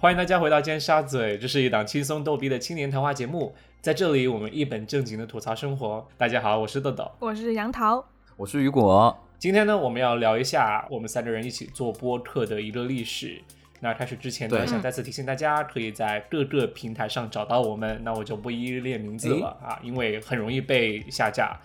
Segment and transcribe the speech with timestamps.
[0.00, 6.08] 欢迎大家回到尖沙咀，这是一档轻松逗逼的青年谈话节目，在这里我们一本正经的吐槽生活。
[6.16, 8.02] 大家好，我是豆豆，我是杨桃，
[8.38, 9.14] 我是雨果。
[9.38, 13.42] 今天呢，我们要聊一下我们三个人一起做播客的一个历史。
[13.80, 18.00] 那开始之前呢，想再次提醒大家，可以在各个平台上找到我们。
[18.02, 21.60] 那我就不一一列名字了啊，因为很容易被下架。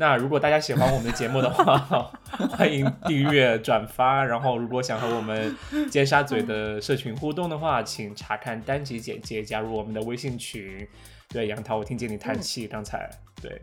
[0.00, 2.10] 那如果大家喜欢我们的节目的话，
[2.56, 4.24] 欢迎订阅、转发。
[4.24, 5.54] 然后，如果想和我们
[5.90, 10.88] 尖沙咀的社群互动的话，请查看单集简介，加入我们的微信群。
[11.28, 13.10] 对，杨涛，我听见你叹气，刚才
[13.42, 13.60] 对，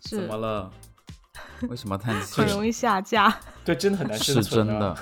[0.00, 0.70] 怎么了？
[1.62, 2.42] 为什么叹气？
[2.42, 3.34] 很容易下架。
[3.64, 4.44] 对，真的很难生存。
[4.44, 4.94] 是真的。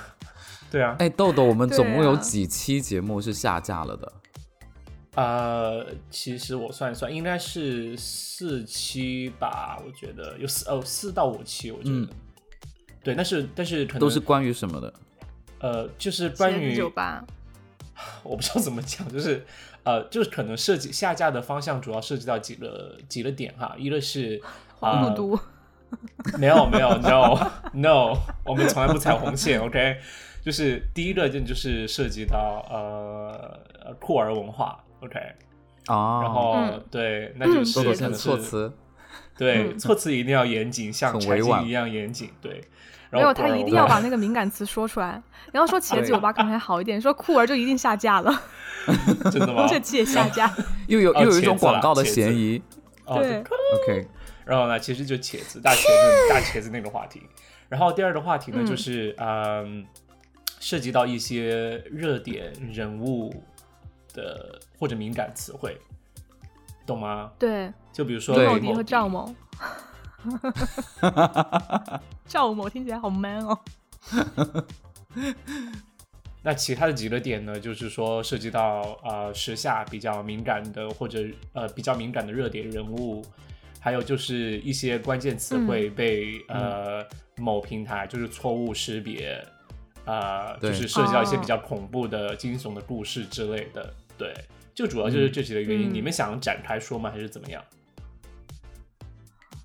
[0.71, 4.09] 对啊，哎，豆豆，我们总共有几期节目是下架了的？
[5.15, 9.79] 呃，其实我算一算，应该是四期吧。
[9.85, 12.07] 我觉得有四哦，四到五期，我觉得。
[13.03, 14.93] 对，但是但是可能都是关于什么的？
[15.59, 17.23] 呃，就是关于酒吧。
[18.23, 19.45] 我不知道怎么讲，就是
[19.83, 23.75] 呃，就是可能涉及下架的方向，主要涉及到几个几个点哈。
[23.77, 24.41] 一个是
[24.79, 25.39] 黄赌毒，
[26.39, 29.97] 没有没有，no no，我们从来不踩红线，OK。
[30.43, 35.19] 就是第一个，就就是涉及到呃酷儿文化，OK，
[35.87, 38.71] 哦，然后对，那就是可能措辞，
[39.37, 42.61] 对，措辞一定要严谨，像柴静一样严谨，对。
[43.11, 48.33] 没有，他一定要把那个敏感词说出来，然后说茄子酒吧可能还好一点，说酷儿就一定下架了，
[49.31, 49.67] 真的吗？
[49.69, 50.51] 这期也下架，
[50.87, 52.59] 又有又有一种广告的嫌疑，
[53.05, 54.07] 对，OK。
[54.45, 57.21] 然后呢，其实就茄子大茄子大茄子那个话题，
[57.69, 59.85] 然后第二个话题呢，就是嗯。
[60.59, 63.43] 涉及到一些热点人物
[64.13, 65.77] 的或者敏感词汇，
[66.85, 67.31] 懂吗？
[67.37, 69.33] 对，就比如说莫迪和赵某，
[72.25, 73.59] 赵某听起来好 man 哦。
[76.41, 77.59] 那其他的几个点呢？
[77.59, 81.19] 就是说涉及到呃时下比较敏感的或者
[81.53, 83.25] 呃比较敏感的热点人物，
[83.79, 87.05] 还有就是一些关键词会被呃
[87.37, 89.45] 某平台就是错误识别。
[90.05, 94.33] 啊，就是涉及到一些比较恐怖的惊悚的故事之类的，对，
[94.73, 95.93] 就主要就是这几个原因。
[95.93, 97.11] 你们想展开说吗？
[97.11, 97.61] 还是怎么样？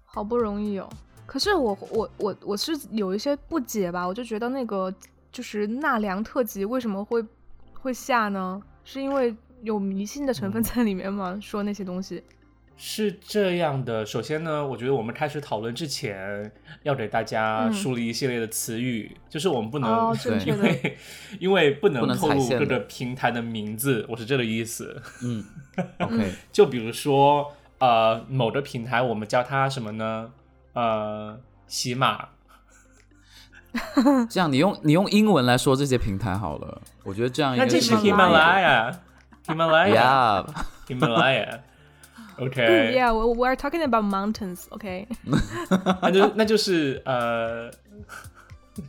[0.05, 0.91] 好不容易哦，
[1.27, 4.93] 可是我我我我是有一些不解吧，我就觉得那个
[5.31, 7.25] 就是纳凉特辑为什么会
[7.75, 8.61] 会下呢？
[8.83, 9.33] 是因为
[9.63, 11.39] 有迷信的成分在里面吗？
[11.41, 12.21] 说那些东西？
[12.81, 16.49] 是这样的，首先呢，我觉得我们开始讨论之前，
[16.85, 20.17] 要给大家梳理一系列的词语，就是我们不能
[20.47, 20.97] 因为
[21.41, 25.03] 因为不能透露各个平台的名字，我是这个意思。
[25.25, 25.45] 嗯，
[25.99, 30.31] OK，就比如说呃，某个平台，我们叫它什么呢？
[30.75, 32.29] 呃，喜马。
[34.31, 38.91] 这样，你用你用英文来说这些平台好了，我觉得这样那这是喜马拉雅，
[39.45, 40.47] 喜马拉雅，
[40.87, 41.61] 喜马拉雅。
[42.39, 44.67] OK，Yeah，we are talking about mountains.
[44.71, 45.09] OK，
[46.01, 47.71] 那就那就是呃，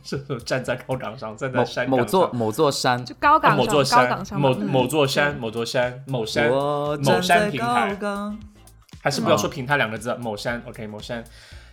[0.04, 7.98] 是站在高岗上，站在山某座某座山，就高岗某座山，某某座山，某座山，某山，某山平台，
[9.02, 10.62] 还是不要说平台两个字，某山。
[10.68, 11.24] OK，某山，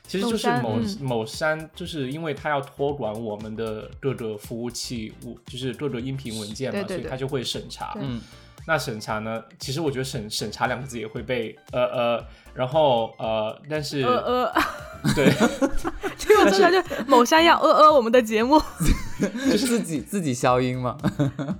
[0.07, 5.13] 其实就是某某山，就是因为它要托管我们的各个服务器，
[5.45, 7.95] 就是各个音频文件嘛，所以它就会审查。
[7.99, 8.19] 嗯。
[8.67, 9.41] 那审查呢？
[9.57, 14.53] 其实我觉得审审查两个字也会被呃呃，然后呃，但是呃呃，
[15.15, 15.31] 对，
[16.17, 18.61] 这个真的就某山要呃呃我们的节目，
[19.49, 20.97] 就是自己自己消音嘛？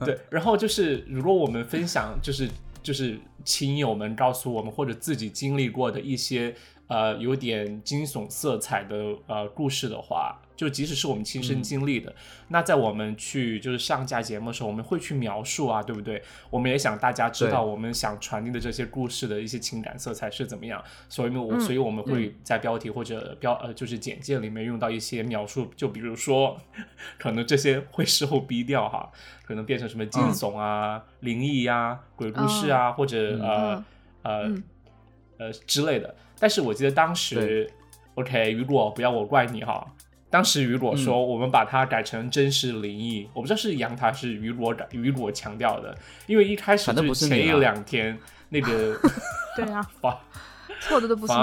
[0.03, 2.50] 对，然后就是如果我们分享，就是
[2.84, 6.53] 就是亲友们告诉我们或者自己经历过的一些
[6.88, 8.95] 呃有点惊悚色彩的
[9.28, 10.38] 呃故事的话。
[10.57, 12.13] 就即使是我们亲身经历的，
[12.47, 16.19] 那在我们去就是上架节目的时候，我们会去描述啊，对不对？
[16.50, 26.59] 我们也想大家知道我们想传递的这些故事的一些情感色彩是怎么样，所以我所以我们会在标题或者标呃就是简介里面用到一些描述，就比如说
[27.19, 29.07] 可能这些会事后逼掉哈，
[29.45, 33.86] 可能变成什么惊悚啊、灵异呀、鬼故事啊，或者呃
[34.24, 34.56] 呃
[35.38, 36.15] 呃之类的。
[36.39, 37.71] 但是我记得当时
[38.15, 39.86] ，OK，如果不要我怪你哈。
[40.29, 48.18] 当时雨果说：“我们把它改成真实灵异。”我不知道是杨他是雨果改雨果强调的，因为一开始就前一两天
[48.50, 49.00] 那个
[49.56, 49.81] 对啊，
[50.81, 51.33] 错的都不是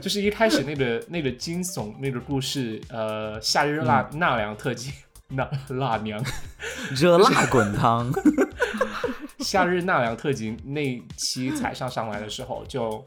[0.00, 4.90] 就是一开始那个那个惊悚那个故事，呃，夏日纳纳凉特辑，
[5.28, 6.18] 纳辣娘
[6.92, 8.10] 热辣滚烫，
[9.40, 13.04] 夏日纳凉特辑那期才上上来的时候就。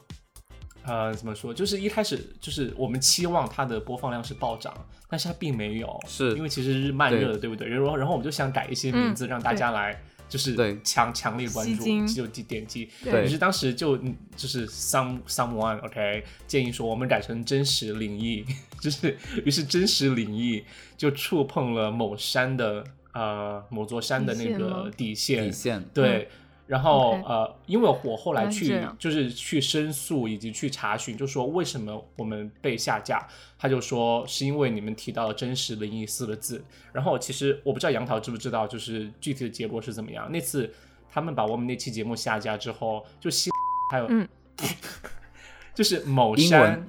[0.88, 1.54] 呃，怎么说？
[1.54, 4.74] 就是一开始就是我们期望它的播放量是暴涨，
[5.10, 7.68] 但是它并没有，是因为其实是慢热的，对不对？
[7.68, 12.90] 然后然后我们就想改一些名字，让大家来就是对强强烈关注，就点点击。
[13.04, 18.46] 对于是当时就嗯就是 some someone OK 建议说我们改成真实灵异，
[18.80, 20.64] 就是于是真实灵异
[20.96, 26.30] 就触碰了某山的呃某座山的那个底线底线，底线对。
[26.68, 33.26] 然后呃，因为我后来去就是去申诉以及去查询，就说为什么我们被下架，
[33.58, 36.64] 他就说是因为你们提到了“真实灵异”四个字。
[36.92, 40.30] 然后其实我不知道杨桃知不知道，就是具体的结果是怎么样。
[40.32, 40.72] 那次
[41.10, 43.52] 他们把我们那期节目下架之后，就新
[43.92, 44.28] 还有、嗯
[45.74, 46.86] 就是某山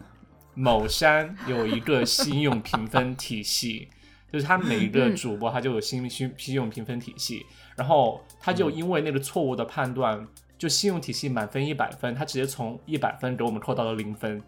[0.54, 3.88] 某山有一个信用评分体系，
[4.32, 7.44] 就是他每一个嗯主播他就有信信信用评分体系，
[7.76, 10.26] 然后他就因为那个错误的判断，
[10.58, 14.42] 就信用体系满分一百分，他直接从一百分给我们扣到了零分，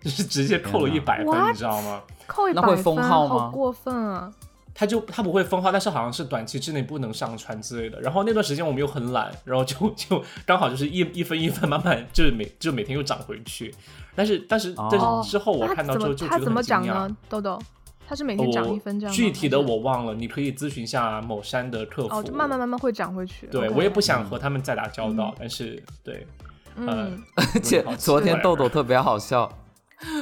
[0.00, 2.02] 就是直接扣了一天百分，你知道吗？
[2.26, 4.32] 扣一那会百分，封号吗好过分啊！
[4.74, 8.00] 他就他不会封号，但是好像是短期之内不能上传之类的。
[8.00, 13.74] 然后那段时间我们又很懒，然后就就刚好就是一一分一分慢慢就是每就每天又涨回去。
[14.14, 17.16] 但是但是但哦是之后我看到之后就觉得很惊讶怎么涨呢？
[17.28, 17.60] 豆豆，
[18.12, 19.16] 他是每天涨一分这样吗？
[19.16, 22.14] 具体的我忘了，你可以咨询一下某山的客服。
[22.14, 23.46] 哦，就慢慢慢慢会涨回去。
[23.46, 26.26] 对我也不想和他们再打交道，但是对，
[26.76, 29.50] 呃嗯，而且 昨天豆豆 特别好笑，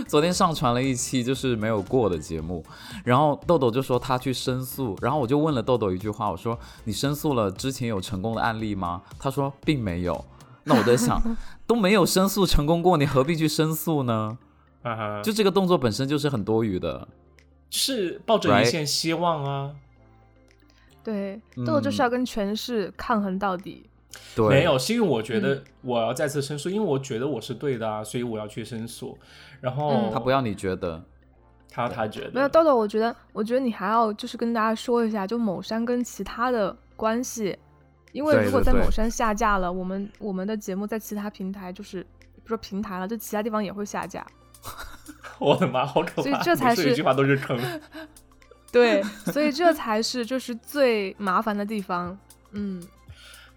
[0.06, 2.64] 昨天上传了一期就是没有过的节目，
[3.04, 9.02] 然后豆豆就说他去申诉，然后我就问了豆豆一句话，我说你申诉了之前有成功的案例吗？
[9.18, 10.24] 他说并没有。
[10.62, 11.20] 那我在想，
[11.66, 14.38] 都没有申诉成功过，你何必去申诉呢？
[14.82, 17.08] 啊哈，就这个动作本身就是很多余的。
[17.70, 19.74] 是抱着一线希望啊。
[21.02, 23.88] 对，豆豆就是嗯要跟权势抗衡到底。
[24.34, 25.42] 对，没有，是因为我觉嗯。
[25.42, 29.16] 得我要再次申诉，因为我觉得我是对的啊，所以我要去申诉。
[29.60, 30.10] 然后嗯。
[30.12, 31.02] 他不要你觉得，
[31.70, 32.30] 他他觉得。
[32.32, 37.56] 没有豆豆，我觉得，我觉得你还要就是跟大家说一下，就某山跟其他的关系，
[38.12, 42.04] 因为如果在某山下架了，我们我们的节目在其他平台就是
[42.42, 44.26] 不说平台了，就其他地方也会下架。
[45.40, 46.22] 我的妈，好可怕！
[46.22, 47.58] 所以这才是每次一句话都是坑。
[48.70, 49.02] 对，
[49.32, 52.16] 所以这才是就是最麻烦的地方。
[52.52, 52.80] 嗯，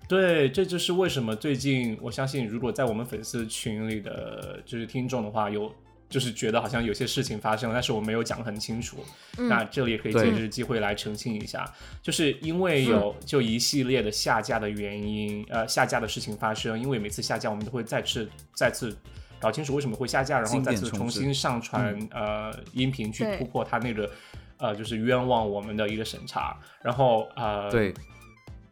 [0.08, 5.72] 对，这就是为什么最近我相信，如果在我们粉丝群里的就是听众的话，有
[6.10, 8.98] 就是觉得好像有些事情发生了，但是我没有讲很清楚。
[9.38, 11.64] 嗯那这里也可以借这个机会来澄清一下，
[12.02, 18.98] 就是因为有就一系列的下架的原因，呃，下架的事情发生，因为每次下架我们都会再次再次。
[19.44, 24.10] 搞清楚为什么会下架，然后再次重新上传、呃音频去突破它那个
[24.58, 27.94] 呃就是冤枉我们的一个审查，然后呃对，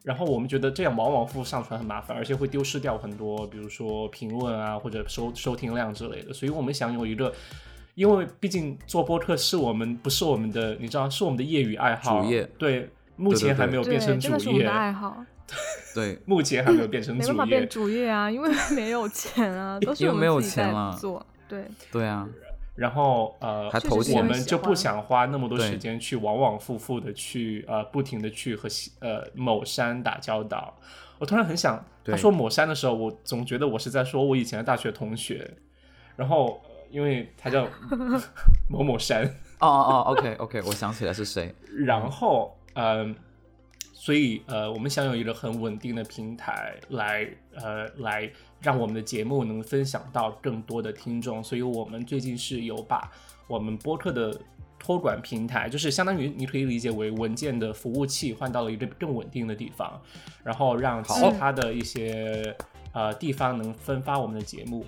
[0.03, 6.33] 然后我们觉得这样往往复上传很麻烦，而且会丢失掉很多，比如说评论啊或者收收听量之类的。
[6.33, 7.31] 所以我们想有一个，
[7.95, 12.49] 因为毕竟做播客是我们不是我们的，你知道是我们的业余爱好，主业。
[12.57, 15.17] 对，目前还没有，变成主业，爱好，
[15.93, 17.67] 对，目前还没有变成主没办法变业。
[17.67, 21.25] 主业啊， 因为没有钱啊， 都是我们自己在钱了做。
[21.47, 22.27] 对，对啊，
[22.75, 23.69] 然后呃，
[24.15, 28.69] 我们就不想花那么多时间去往往复复的去呃不停的去和
[28.99, 30.73] 呃某山打交道。
[31.19, 35.51] 我突然很想，他说某山的时候，我总觉得我是在说我以前的大学同学，
[36.15, 37.65] 然后、呃因为他叫
[38.67, 39.23] 某某山，
[39.59, 41.55] 哦哦哦，OK OK，我想起来是谁，
[41.85, 43.15] 然后嗯、
[44.01, 48.27] 所以呃，我们想有一个很稳定的平台来呃来
[48.59, 53.11] 让我们的节目能分享到更多的听众，所以我们最近是有把
[53.45, 54.35] 我们播客的
[54.79, 60.01] 托管平台，就是相当于你可以理解为文件的服务器换到了一个更稳定的地方，
[60.43, 62.57] 然后让其他的一些
[62.93, 64.83] 呃地方能分发我们的节目。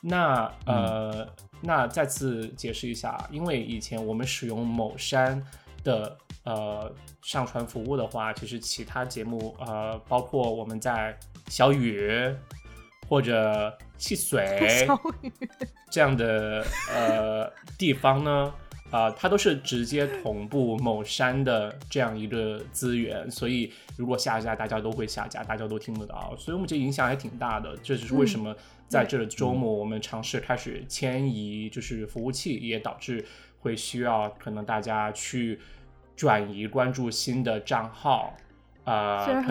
[0.00, 1.24] 那呃，
[1.60, 5.40] 那再次解释一下，因为以前我们使用某山
[5.84, 11.14] 的呃上传服务的话，其实其他节目呃，包括我们在
[11.48, 12.34] 小雨
[13.06, 14.88] 或者汽 水
[15.90, 18.54] 这样的呃地方呢，
[18.90, 27.76] 啊、它都是直接同步某山的这样一个资源，所以如果下架，大家都会下架，大家都听得到，所以我们这影响还挺大的。
[27.82, 28.54] 这就是为什么
[28.88, 33.24] 在这个周末我们尝试开始迁移，就是服务器，也导致
[33.58, 35.58] 会需要可能大家去
[36.16, 38.34] 转移关注新的账号。
[38.84, 39.50] 啊、虽然很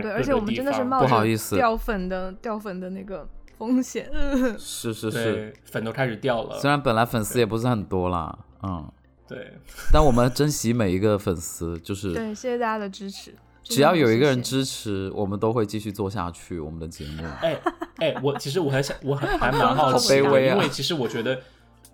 [0.00, 4.10] 对，而且我们真的是冒不好着意思掉粉的掉粉的那个风险。
[4.58, 6.70] 是是是，粉都开始掉了虽。
[6.70, 8.90] 然本来粉丝也不是很多啦，嗯，
[9.28, 9.52] 对，
[9.92, 13.34] 但我们珍惜每一个粉丝，就是对，谢谢大家的支持。
[13.62, 17.22] 只要有一个人支，持，我们都会继续做下去我们的节目。
[17.42, 17.60] 哎
[17.98, 21.38] 哎，我其实我还想，我还 还蛮好奇的，好卑微啊因为其实我觉得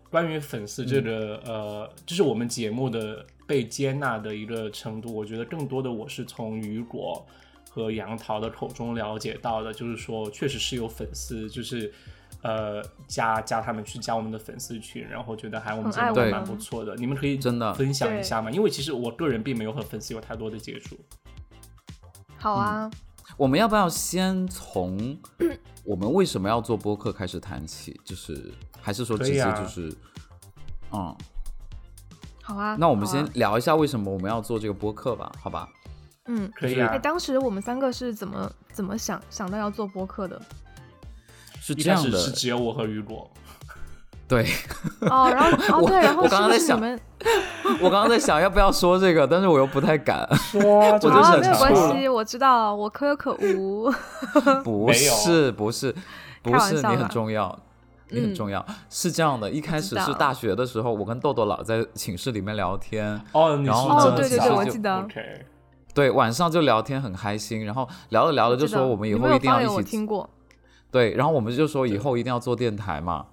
[0.08, 7.25] 关于粉丝这个、呃，就是我们节目的被接纳的一个程度，我觉得更多的我是从雨果
[7.71, 11.93] 和杨桃的口中了解到的，就是说确实是有粉丝，就是
[12.43, 16.97] 呃加加他们去加我们的粉丝群，然后觉得还我们节很爱我们目蛮不错的。
[16.97, 18.50] 你们可以真的分享一下吗？
[18.50, 20.97] 因为其实我个人并没有和粉丝有太多的接触。
[22.38, 22.91] 好啊，
[23.37, 25.19] 我们要不要先从
[25.85, 28.00] 我们为什么要做播客开始谈起？
[28.05, 29.93] 就是还是说直接就是，
[30.93, 31.17] 嗯，
[32.47, 32.76] 好啊。
[32.79, 35.69] 那我们先聊一下为什么我们要做这个播客吧，好吧？
[36.29, 40.41] 嗯，可以啊哎，当时我们三个是怎么怎么想想到要做播客的？
[41.61, 43.31] 是这样的，是只有我和雨果，
[44.29, 44.47] 对
[45.03, 46.81] 哦，然后哦 对，然后我刚刚在想
[47.81, 50.29] 我刚刚在想要不要说这个，但是我又不太敢。
[50.37, 53.93] 说我就是没有关系，我知道，我可有可无。
[54.65, 55.95] 不是不是
[56.43, 57.57] 不开玩是，你很重要，
[58.10, 58.64] 你很嗯重要。
[58.88, 65.44] 是这样的，一开始是大学的时候，我跟豆豆老在寝室里面聊天，哦，你然后是真的哦对对对我记得 OK，
[65.94, 70.28] 对，晚上就聊天很开心，然后聊着聊着就说我们以后一定要一起听过。
[70.90, 73.26] 对，然后我们就说以后一定要做电台嘛。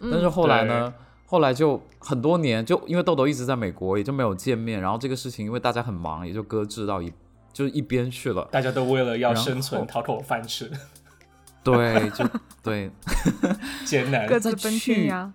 [0.00, 0.94] 嗯但是后来呢，
[1.26, 7.12] 后来就很多年，就因为豆豆一直在美国，也就没有见面，然后这个事情因为大家很忙，也就搁置到一
[7.52, 8.46] 就是一边去了。
[8.52, 10.70] 大家都为了要生存讨口饭吃，
[11.72, 12.24] 对，就
[12.62, 12.90] 对。
[13.84, 14.26] 艰难。
[14.26, 15.30] 各自奔去天涯。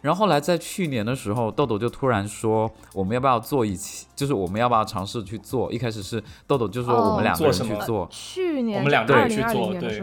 [0.00, 4.06] 然后后来在去年的时候，豆豆就突然说，我们要不要做一期？
[4.14, 5.72] 就是我们要不要尝试去做？
[5.72, 10.02] 一开始是豆豆就说哦我们两个人去做，去年我们两个人去做对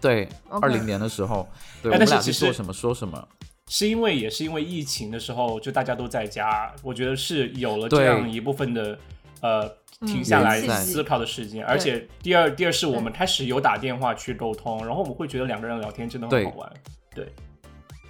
[0.00, 1.46] 对，二零年的时候，
[1.82, 3.28] 对，哎我们俩去做什么说什么。
[3.68, 8.98] 是因为也是因为疫情的时候，就大家都在家，我觉得是有了这样一部分的
[9.42, 16.72] 呃嗯停下来联系思考的时间，而且第二第二是我们开始有打电话去沟通，然后我们会觉得两个人聊天真的很好玩。
[17.14, 17.32] 对，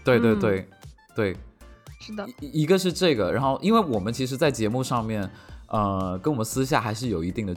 [0.02, 0.40] 对对嗯。
[0.40, 0.69] 对
[1.14, 1.37] 对，
[2.00, 5.31] 是的，一一个是这个，然后因为我们其实，在节目上面，
[5.69, 7.57] 呃，跟我们私下还是有一定的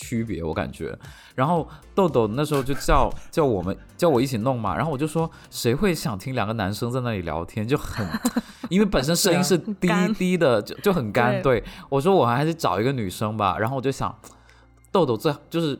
[0.00, 0.98] 区别，我感觉。
[1.34, 8.06] 然后豆豆那时候就叫叫我们叫我一起弄嘛，然后我就说谁会想听两个男生在那里聊天，就很，
[8.70, 11.42] 因为本身声音是低干低的，就就很干。
[11.42, 14.14] 对我说我还是找一个女生吧，然后我就想，
[14.90, 15.78] 豆豆最就是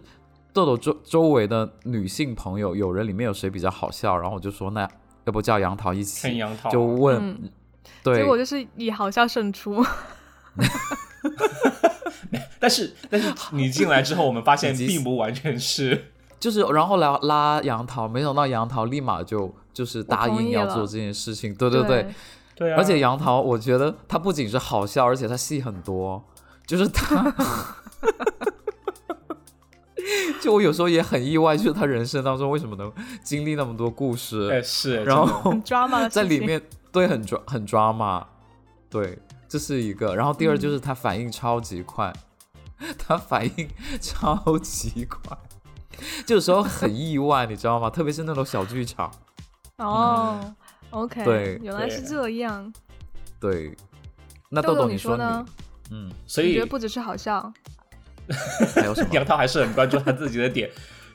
[0.53, 4.89] 豆豆周周围的女性朋友，有人里面有谁比较好笑，然后我就说那
[5.25, 7.51] 要不叫杨桃一起，杨桃就问，嗯
[8.03, 9.85] 对结，果就是以好笑胜出。
[12.59, 16.07] 但是但是你进来之后，我们发现并不完全是。
[16.41, 21.69] 就是，然后来拉杨桃，没想到杨桃立马就就是答应要做这件事情，对。
[21.69, 22.07] 对对，
[22.55, 22.73] 对。
[22.73, 26.25] 啊，而且杨桃，我觉得他不仅是好笑，而且他戏很多，
[26.67, 27.31] 就是他，
[30.41, 32.91] 就我有时候也很意外，就是他人生当中为什么能
[33.23, 35.55] 经历那么多故哎事，是，然后
[36.11, 38.27] 在里面对很抓很抓马，
[38.89, 39.19] 对，
[39.51, 42.13] 这是一个，然后第二嗯就是他反应超级快，
[42.97, 43.69] 他反应
[44.01, 45.37] 超级快。
[46.25, 47.91] 就有时候很意外，你知道吗？
[47.91, 49.11] 特别是那种小剧场，
[49.79, 50.55] 哦
[50.91, 52.73] ，OK，对原来是这样。
[53.41, 53.77] 对。
[54.49, 55.45] 那豆豆豆，你说呢？
[55.91, 57.53] 嗯，所以你觉得不只是好笑，
[58.75, 59.09] 还有什么？
[59.15, 60.71] 杨涛还是很关注他自己的点。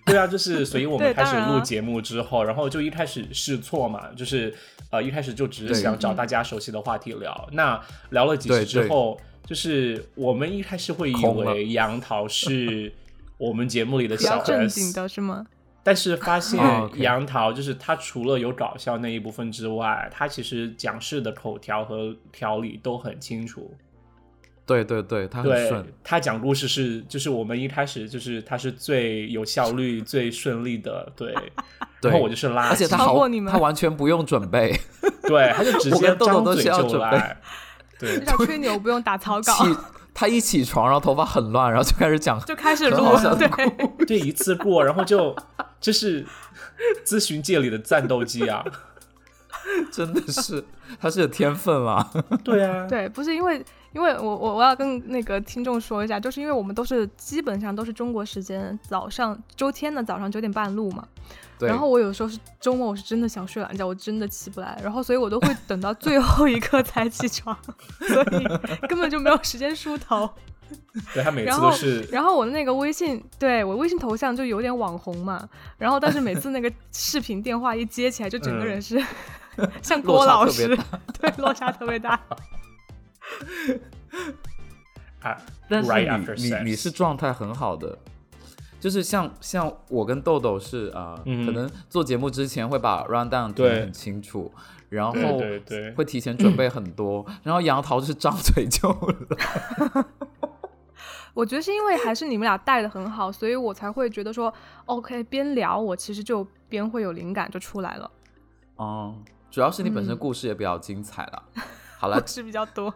[0.05, 4.53] 对啊，就是所以我们开始录节目之后，然后就一开始试错嘛，就是
[4.91, 7.49] 呃一开始就只是想找嗯大家熟悉的话题聊。
[7.53, 7.81] 那
[8.11, 12.93] 聊了几次之后，就是我们一开始会以为杨桃是
[13.37, 15.45] 我们节目里的比较小正经的是吗？
[15.83, 16.59] 但是发现
[16.95, 23.71] 杨桃就是他除了有搞笑那一部分之外，他其实讲事的口条和条理都很清楚。
[24.65, 31.33] 对对对，他很顺，他讲故事是，就是我们一开始就是他是最有效率、 最顺利的，对。
[32.01, 34.79] 然后我就是拉，而且他好他完全不用准备，
[35.23, 37.35] 对，他就直 接张嘴就来，
[37.97, 39.77] 对就，像吹牛不用打草稿，起
[40.13, 42.97] 他一起床，然后头发很乱，然后就开始讲，就开始录。
[43.39, 45.35] 对，对，一次过，然后就
[45.81, 46.23] 这是
[47.03, 48.63] 咨询界里的战斗机啊，
[49.91, 50.63] 真的是
[51.01, 52.07] 他是有天分啦。
[52.43, 61.07] 对啊，对，不是因为，因为我我我要跟那个听众说一下，就是因为我们都是基本上都是中国时间早上周天的早上九点半录嘛，
[61.57, 67.57] 对，然后我有时候是周末我是真的想睡懒觉，我真的起不来，然后所以我都会等到最后一刻才起床，
[68.05, 68.43] 所以
[68.89, 70.29] 根本就没有时间梳头。
[71.13, 75.47] 对他每次然后都是然后我的那个微信，对我微信头像就有点网红嘛，
[75.77, 79.01] 然后但是每次那个视频电话一接起来，就整个人是、
[79.83, 80.75] 像郭老师，
[81.21, 82.19] 对，落差特别大。
[85.21, 85.37] 啊，
[85.67, 87.97] 但是 right after 你你你是状态很好的，
[88.79, 94.51] 就是像像我跟豆豆是啊，呃嗯可能做节目之前会把 round down 听对得很清楚，
[94.89, 98.87] 然后对对对会提前准备很多，然后杨桃就是张嘴就
[99.29, 100.05] 来，
[101.33, 104.53] 我觉得是因为还是你们俩带的很好，所以我才会觉得说
[104.85, 108.09] ，OK，边聊我其实就边会有灵感就出来了。
[108.75, 109.15] 哦，
[109.49, 111.43] 主要是你本身嗯故事也比较精彩了。
[112.05, 112.93] 好了，是比较多。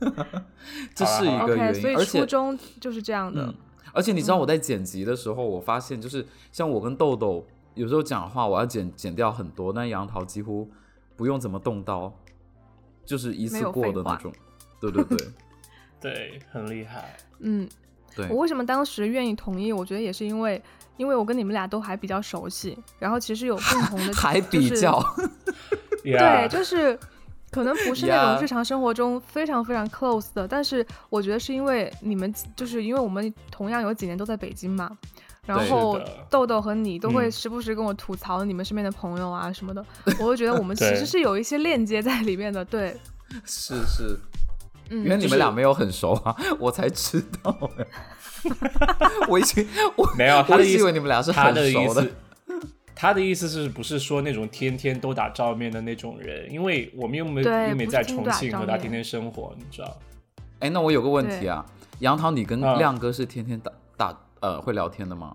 [0.94, 3.44] 这是一个原因，所以而且初中就是这样的。
[3.46, 3.54] 嗯，
[3.92, 10.68] 而且你知道我在剪辑的时候，我发现就是像我跟豆豆有时候讲话，我要剪剪掉很多，但杨桃几乎
[11.16, 12.12] 不用怎么动刀，
[13.04, 14.32] 就是一次过的那种。
[14.80, 15.18] 对对对
[16.00, 17.16] 对，很厉害。
[17.40, 17.68] 嗯，
[18.16, 19.72] 对我，为什么当时愿意同意？
[19.72, 20.62] 我觉得也是因为，
[20.96, 25.04] 因为我跟你们俩都还比较熟悉，然后其实有共同的， 还比就是较，
[26.02, 26.98] 对，就是
[27.50, 34.90] 可能不是那种日常生活中非常非常 close 的，但是我觉得是因为你们，就是因为我们同样有几年都在北京嘛，
[35.46, 37.32] 然后豆豆和你都会嗯。
[37.32, 39.84] 时不时跟我吐槽你们身边的朋友啊什么的，
[40.18, 42.96] 我会觉得我们其实是有一些链接在里面的，对，
[43.44, 44.18] 是是，
[44.90, 47.86] 嗯，原来你们俩没有很熟啊， 我才知道哎。
[49.28, 52.08] 我已经我没有他我一直以的意思为你们俩是他很的意思熟的。，
[53.00, 56.52] 他的意思是不是说那种天天都打照面的那种人？
[56.52, 59.96] 因为我们又没又没在重庆和他天天生活，你知道？
[60.58, 61.64] 哎，那我有个问题啊，
[62.00, 65.34] 杨桃，你跟嗯亮哥是天天打打呃会聊天的吗？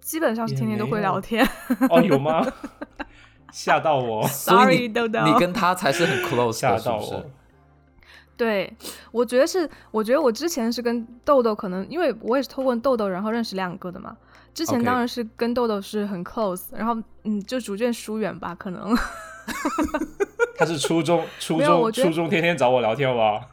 [0.00, 1.46] 基本上是天天都会聊天
[1.90, 2.42] 哦，有吗？
[3.52, 7.30] 吓到我， 所以豆豆，你跟他才是很 close 吓的，是是到我？。
[8.38, 8.72] 对，
[9.12, 14.16] 我觉得是，我觉得我之前是跟豆豆，可能因为我也是透过豆豆，然后认识亮哥的嘛。
[14.52, 18.96] 之前当然是跟豆豆是很 close，然后嗯，就逐渐疏远吧，可能。
[20.56, 23.48] 他是初中初中初中天天找我聊天吧？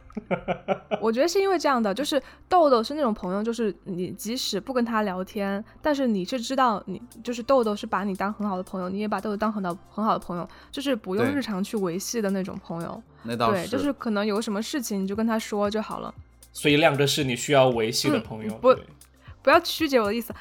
[0.99, 13.01] 我觉得是因为这样的，就是豆豆是那种朋友，就是你即使不跟他聊天，但是你是知道你就是豆豆是把你当很好的朋友，你也把豆豆当很好很好的朋友，就是不用日常去维系的那种朋友。
[13.23, 16.13] 对，那倒是，对就是可能有什么事情你就跟他说就好了。
[16.51, 18.53] 所以亮哥是你需要维系的朋友。
[18.55, 18.83] 不对
[19.47, 20.33] 不要曲解我的意思，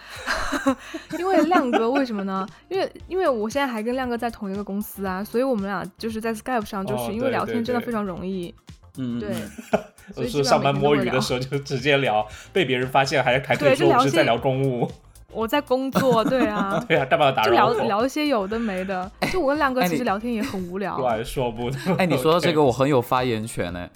[1.16, 2.44] 因为亮哥为什么呢？
[2.68, 8.52] 因为因为我现在还跟亮哥在同一个公司啊，所以我们俩就是在 Skype 上，就哦是因为聊天真的非常容易。
[8.96, 9.30] 嗯，嗯对，
[10.16, 14.90] 嗯所以上班摸鱼的时候就直接聊，被别人发现还还可以对就聊些说我是在聊公务。
[15.30, 17.72] 我在工作，对啊， 对啊，干嘛要打就聊？
[17.74, 19.08] 聊一些有的没的。
[19.30, 20.98] 就我跟亮哥其实聊天也很无聊。
[20.98, 21.78] 乱说不得。
[21.96, 23.88] 哎，你说到这个，我很有发言权呢。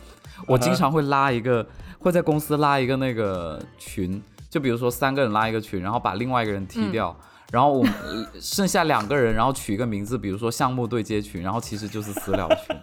[0.47, 1.67] 我经常会拉一个，
[1.99, 7.17] 会在公司拉一个那个群，就比如说三个人拉一个群，然后把另外一个人踢掉，
[7.53, 12.77] 然后我们呃剩下两个人，然后取一个名字，比如说项目对接群，然后其实就是私聊群。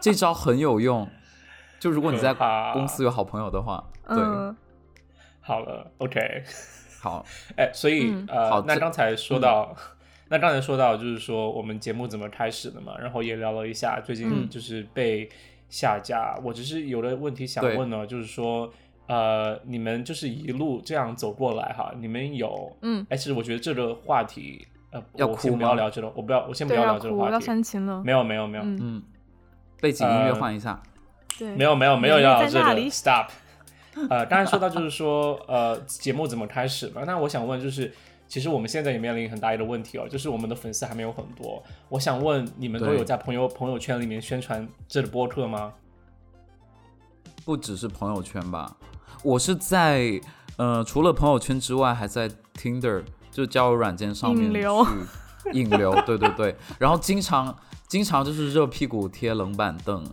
[0.00, 1.08] 这招很有用，
[1.78, 2.34] 就如果你在
[2.72, 4.54] 公司有好朋友的话，对，嗯，
[5.40, 6.44] 好了，OK。
[7.00, 7.24] 好，
[7.56, 8.26] 哎，所以、嗯。
[8.28, 9.74] 呃好，那刚才说到，
[10.28, 14.48] 那刚才说到就是说我们节目怎么开始的嘛，然后也聊了一下最近嗯。
[14.50, 15.26] 就是被
[15.70, 18.70] 下架，我只是有的问题想问呢，就是说
[19.10, 28.00] 呃，你们就是一路这样走过来哈，你们有嗯，哎，其实我觉得这个话题呃，要我先不要聊这个，我不要，我先不，要聊这个话题，煽情了。
[28.04, 29.02] 没有没有没有、嗯，嗯，
[29.80, 30.80] 背景音乐呃换一下，
[31.36, 33.30] 对，没有没有没有要聊这个，stop。
[34.08, 37.02] 呃，刚才说到就是说，呃，节目怎么开始嘛？
[37.04, 37.92] 那我想问，就是
[38.28, 41.60] 其实我们现在也面临很大一个问题哦，就是我们的粉丝还没有很多。
[41.88, 45.74] 我想问，你们都有在朋友朋友圈里面宣传这个播客吗？
[47.44, 48.76] 不只是朋友圈吧，
[49.22, 50.20] 我是在
[50.56, 54.84] 呃，除了朋友圈之外，还在 Tinder 就交友软件上面引流。
[54.84, 57.54] 去引流， 对对对，然后经常
[57.88, 60.04] 经常就是热屁股贴冷板凳，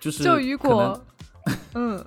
[0.00, 1.00] 就是就雨可能果，
[1.74, 2.04] 嗯，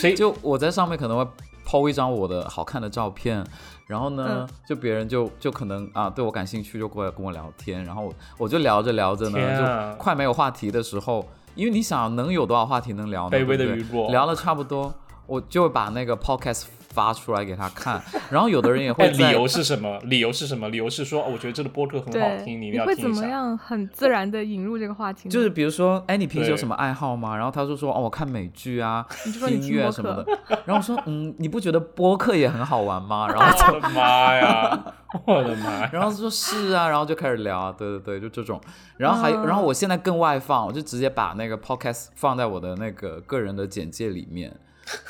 [0.00, 1.26] 所以就我在上面可能会
[1.66, 3.44] PO 一张我的好看的照片，
[3.88, 4.48] 然后呢，嗯。
[4.66, 9.90] 就别人就就可能啊对我感兴趣，就过来跟我聊天，然后我就聊着聊着呢，啊。
[9.92, 13.36] 就快没有话题的时候，因为你想能有多少话题能聊呢？
[13.36, 13.78] 卑微的对不对？
[13.80, 14.10] 雨果。
[14.10, 14.94] 聊了差不多，
[15.26, 19.98] 我就把那个 podcast 发出来给他看， 然后有的人也哎，会在理由是什么？
[20.04, 20.68] 理由是什么？
[20.68, 23.22] 理由是说，哦我觉得这个播客很好，听，你一定你会怎要听一下。
[23.22, 25.28] 么样很自然的引入这个话题？
[25.30, 27.34] 就是比如说，哎，你平时有什么爱好吗？
[27.36, 29.06] 然后他就说，哦，我看美剧啊，
[29.48, 30.26] 音乐什么的。。
[30.66, 33.26] 然后我说，嗯，你不觉得播客也很好玩吗？
[33.32, 34.84] 然后我的妈呀！
[35.26, 35.86] 我的妈！
[35.92, 38.58] 然后就说是啊，然后就开始聊啊，对对对，就这种。
[38.96, 44.54] 然后还然后我现在更外放，我就直接把那个 podcast 放在我的那个个人的简介里面，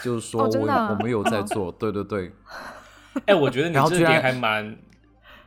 [0.03, 2.33] 就是说我、哦啊我们有在做，对对对。
[3.27, 4.77] 哎，我觉得你这点还蛮……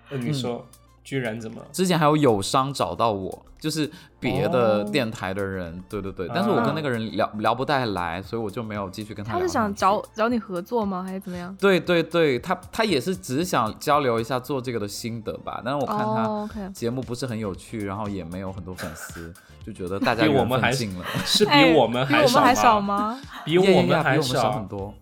[0.09, 0.67] 呃，你说，
[1.03, 1.61] 居然怎么？
[1.71, 3.89] 之前还有友商找到我，就是
[4.19, 6.29] 别的哦电台的人，对对对。
[6.33, 9.39] 但是我跟那个人聊聊不太来，所以我就没有继续跟他聊。
[9.39, 11.03] 他是想找找你合作吗？
[11.03, 11.55] 还是怎么样？
[11.59, 15.61] 对对对，他他也是只是想交流一下做这个的心得吧。
[15.63, 19.33] 但是我看他节目不是很有趣，然后也没有很多粉丝，
[19.65, 21.05] 就觉得大家比我缘们还分尽了。
[21.25, 23.19] 是比哎我们比我们少还少吗？
[23.43, 24.93] 比我们还少很多。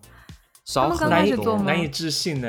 [0.64, 2.48] 少难以始做吗难以置信呢。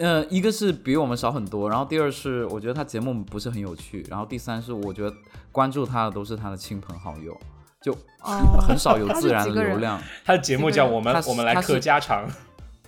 [0.00, 5.14] 呃，一个是比我们少很多，然后第二是我觉得他节目不是很有趣，然后第三是我觉得
[5.52, 7.38] 关注他的都是他的亲朋好友，
[7.82, 8.58] 就哦。
[8.66, 10.00] 很少有自然的流量。
[10.24, 12.26] 他的节目叫我们我们来他是嗑家常，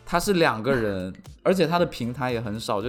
[0.07, 2.89] 他是两个人，而且他的平台也很少，就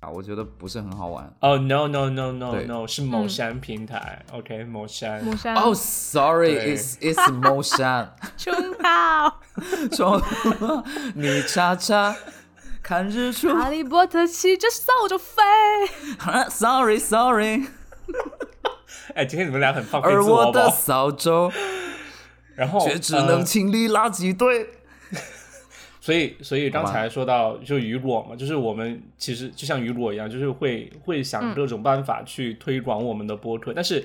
[0.00, 1.30] 啊 我觉得不是很好玩。
[1.40, 5.22] 哦、no no no no no 是某嗯山平台、o k 某山。
[5.22, 5.54] 某山。
[5.56, 9.40] 哦、，sorry，it's it's 某山，春号，
[9.92, 10.22] 说
[11.14, 12.14] 你叉叉
[12.88, 13.52] 看日出。
[13.52, 15.42] 哈利波特骑着扫帚飞。
[16.48, 17.66] Sorry Sorry，
[19.14, 20.70] 哎，今天你们俩很放飞而自我我的？
[20.70, 21.52] 扫帚。
[22.54, 24.66] 然后却只能呃清理垃圾堆。
[26.00, 34.02] 所以，所以刚才说到就雨果嘛，就是我们其实就像雨果一样，就是会会想嗯各种办法去推广我们的播客，但是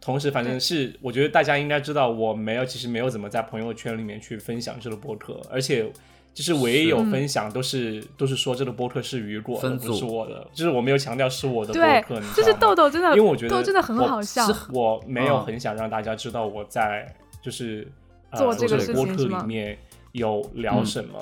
[0.00, 5.88] 同时，反正是我觉得大家应该知道，我没有其实没有怎么在朋友圈里面去分享这个播客，而且
[6.34, 14.44] 就是唯一有分享都是、都是说这个播客是雨果的，不是我的，就是我没有强调是我的播对客，你，知就是道吗豆豆真的，因为我觉得豆豆真的很我好笑。
[14.72, 17.06] 我没有嗯很想让大家知道我在
[17.40, 17.86] 就是、
[18.30, 19.78] 呃、做这个这播客事情里面
[20.10, 21.18] 有聊嗯什么，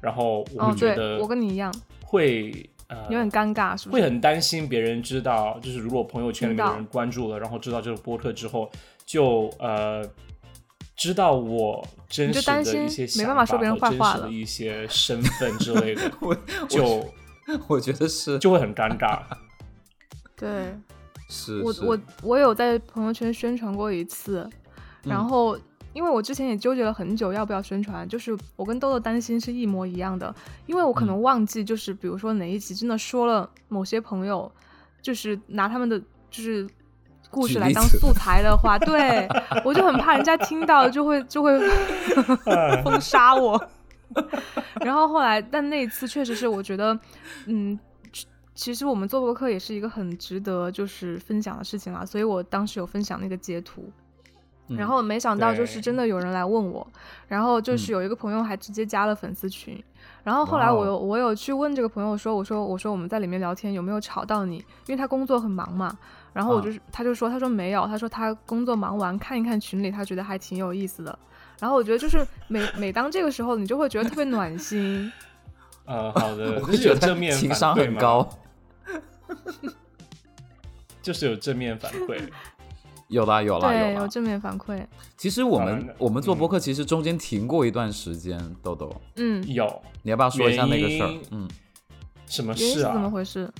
[0.00, 1.70] 然后我哦，对会觉得我跟你一样，
[2.02, 4.02] 会呃有点尴尬，是不是？
[4.02, 8.70] 会很担心别人知道，就是如果朋友圈里面的人关注了，然后知道这个播客之后，
[9.04, 10.02] 就呃
[10.96, 16.34] 知道我真就实的担心一些想没办法说别人和坏话了真实的一些身份之类的， 我
[16.68, 17.12] 就
[17.68, 19.20] 我觉得是就会很尴尬。
[20.34, 20.74] 对，
[21.28, 24.48] 是是我我我有在朋友圈宣传过一次，
[25.02, 25.58] 然嗯后
[25.92, 30.34] 因为我之前也纠结了很久要不要宣传，就是我跟豆豆担心是一模一样的，
[30.66, 34.50] 因为我可嗯能忘记就是比如说哪一集真的说了某些朋友，
[35.02, 35.98] 就是拿他们的
[36.30, 36.66] 就是。
[37.36, 39.28] 故事来当素材的话，对
[39.62, 41.60] 我就很怕人家听到就会就会
[42.82, 43.62] 封杀我。
[44.80, 46.98] 然后后来，但那一次确实是我觉得，
[47.46, 47.78] 嗯，
[48.54, 53.92] 其实我们做播客也是一个很值得就是分享的事情啦，所以我当时有分享那个截图，
[54.68, 56.86] 嗯然后没想到就是真的有人来问我，
[57.28, 59.82] 然后就是嗯有一个朋友还直接加了粉丝群，
[60.22, 65.98] 然后后来我有我有去问这个朋友说，我说我说我们在里面聊天有没有吵到你，因为他工作很忙嘛，
[66.36, 71.18] 然后我啊就是、他就说他说没有，他说他工作忙完看一看群里，他觉得还挺有意思的。
[71.58, 75.10] 然后我觉得就是每每当这个时候，你就会觉得特别暖心。
[75.86, 78.28] 呃， 好的，我就是会觉得有正面情商很高。
[81.00, 82.20] 就是有正面反馈。
[83.08, 84.02] 有啦有啦对，有啦。
[84.02, 84.84] 有正面反馈。
[85.16, 88.38] 其实我们我们做播客，其实中间停过一段时间。
[88.62, 91.18] 豆豆，嗯，有你要不要说一下那个事儿？
[91.30, 91.48] 嗯，
[92.26, 92.92] 什么事啊？
[92.92, 93.50] 怎么回事？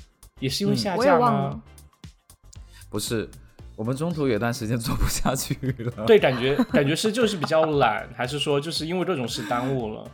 [0.41, 1.62] 也是因为嗯下架我也忘了吗？。
[2.97, 3.29] 不是，
[3.77, 5.93] 我们中途有段时间做不下去了。
[6.09, 10.11] 对，感觉感觉是就是比较懒，还是说就是因为这种事耽误了？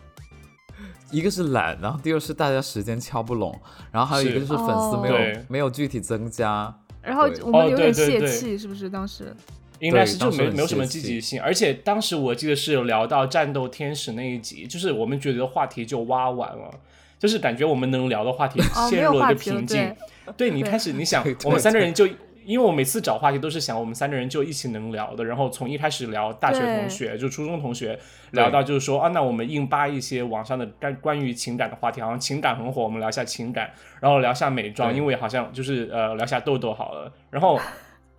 [1.12, 3.57] 一个是懒，然后第二是大家时间敲不拢，
[3.92, 6.75] 然后还有一个就是粉丝没有、对没有具体增加。
[7.01, 8.90] 然后我们哦有点泄对对对气，是不是？
[8.90, 9.33] 当时
[9.79, 16.68] 应该是就没没有什么积极性，而且当时我记得是有聊到战斗天使那一集，就是我们觉得话题就挖完了，
[17.16, 19.95] 就是感觉我们能聊的话题陷入了一个瓶颈。
[20.25, 22.09] 对， 对你开始你想我们三个人就，
[22.44, 27.98] 因为我每次找话题都是想我们三个人就一起能聊的，然后从一开始聊大学同学，就初中同学，
[28.33, 37.59] 聊到就是说啊，那我们硬扒一些网上的关关于情感的话题，好像情感很火，我们聊一下情感，然后聊一下美妆，因为好像就是呃聊一下痘痘好了，然后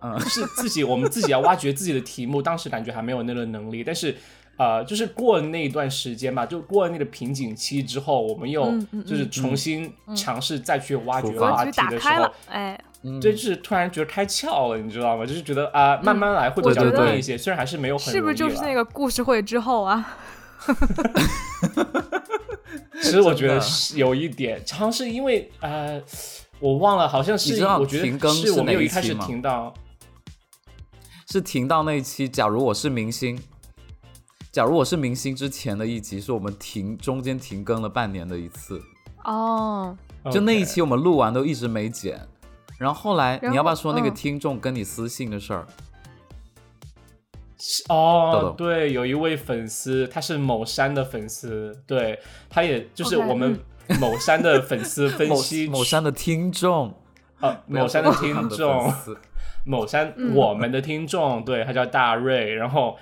[0.00, 4.14] 嗯就是自己我们自己要挖掘自己的题目，当时感觉还没有那个能力，但是。
[4.56, 8.72] 呃，就是过了那一段时间吧，就过了那个瓶颈期之后，我们又
[9.04, 15.26] 就是重新尝试再去挖掘话题的时候哎，嗯，对，就是突然觉得开窍了，你知道吗？
[15.26, 18.84] 就是觉得啊、慢慢来会比较我觉得容易一些，虽然还是没有很是不是就是那个？
[18.84, 20.16] 故事会之后啊？
[23.02, 26.00] 其实我觉得是有一点，好像是因为呃，
[26.58, 29.74] 我忘了，好像是我觉得停更是是我没有开始期吗停到，
[31.30, 32.26] 是停到那一期。
[32.26, 33.38] 假如我是明星，
[34.50, 38.80] 假如我是明星之前的一集，是我们停中间停更了半年的一次。
[39.24, 39.96] 哦，
[40.30, 42.26] 就那一期我们录完都一直没剪，
[42.78, 44.14] 然后后来然你要不要说那个嗯。
[44.14, 45.66] 听众跟你私信的事儿？
[47.88, 52.18] 豆哦，对，有一位粉丝，他是某山的粉丝，对，
[52.50, 53.58] 他也就是我们
[53.98, 56.94] 某山的粉丝 分析某山的听众，
[57.40, 58.92] 呃某山的听众
[59.64, 60.34] 某山、嗯。
[60.34, 62.98] 我们的听众，对他叫大瑞，然后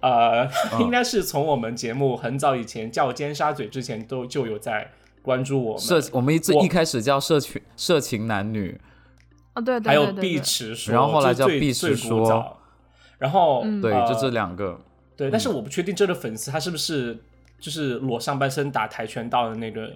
[0.00, 8.80] 呃，嗯应该是从我们节目很早以前叫尖沙咀之前都就有在关注我们，社我们一最一开始叫社群社情男女，
[9.54, 12.58] 哦，对对还有碧池说，然后后来叫碧池说
[13.18, 14.78] 然后、嗯对，呃就这两个。
[15.16, 17.16] 对，但是我不确定这个粉丝他是不是
[17.60, 19.88] 就是裸上半身打跆拳道的那个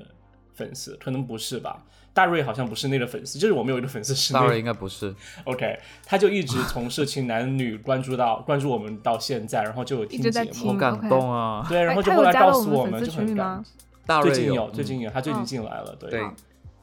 [0.55, 1.83] 粉丝，可能不是吧？
[2.15, 11.65] 大瑞好像不是那个粉丝，就是我们有一个粉丝是那个大瑞应该不是，OK，他就一直从社情男女关注到关注我们到现在，然后就有听节目，好感动啊！
[11.69, 13.65] 对，然后就后来告诉我们就很感吗？
[14.07, 16.25] 大瑞最近有，最嗯近有，他最近嗯进来了，对，对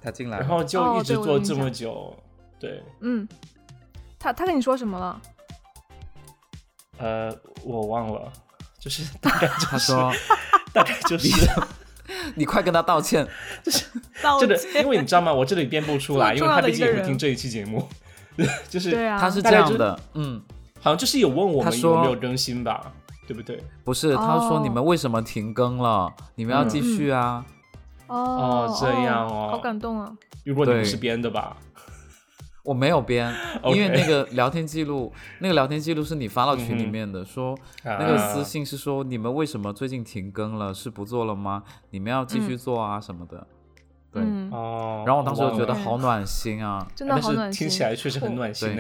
[0.02, 2.16] 他进来了，然后就哦一直做这么象久，
[2.60, 3.28] 对，嗯，
[4.20, 5.22] 他他跟你说什么了？
[6.98, 8.32] 呃，我忘了，
[8.80, 10.12] 就是 大概就是他说
[10.74, 11.30] 大概就是
[12.36, 13.28] 你快跟他道歉，
[14.24, 15.34] 道这个，歉因为你知道吗？
[15.34, 17.88] 我这里编不出来，因为他毕竟也会听这一期节目，
[18.70, 20.42] 就是对啊，他是这样的，嗯，
[20.80, 22.92] 好像就是有问我们他说有没有更新吧，
[23.28, 23.62] 对不对？
[23.84, 26.12] 不是，他说哦你们为什么停更了？
[26.36, 27.46] 你们要继续啊。
[28.08, 30.12] 哦哦这样哦好感动啊！
[30.44, 31.58] 如果你们是编的吧？
[32.66, 33.32] 我没有编，
[33.66, 40.74] 因为那个聊天记录，那个聊天记录是你发到群里面的，说那那个私信是说你们为什么最近停更了？
[40.74, 41.64] 是不做了吗？
[41.92, 43.48] 你们要继续嗯做啊什么的。
[44.12, 46.86] 对，嗯，哦，然后我当时就觉得好暖心啊。
[46.96, 47.68] 真的但是好暖心。
[47.68, 48.76] 听起来确实很暖心。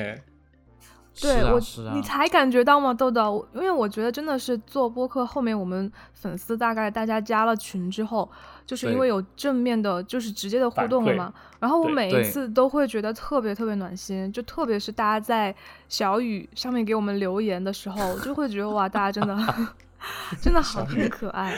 [1.21, 1.60] 对我，
[1.93, 3.47] 你，才感觉到吗，豆豆？
[3.54, 8.30] 因为我觉得真的是做播客后面，我们粉丝大概大家加了群之后，
[8.65, 11.34] 就是因为有正面的，就是直接的互动了嘛。
[11.60, 15.56] 然后我每一次都会觉得特别特别暖心，就特别是大家在
[15.88, 19.65] 小雨上面给我们留言的时候，就会觉得哇，大家真的
[20.41, 21.58] 真的好很可爱。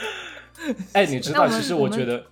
[0.93, 2.24] 哎，你知道，其实我觉得，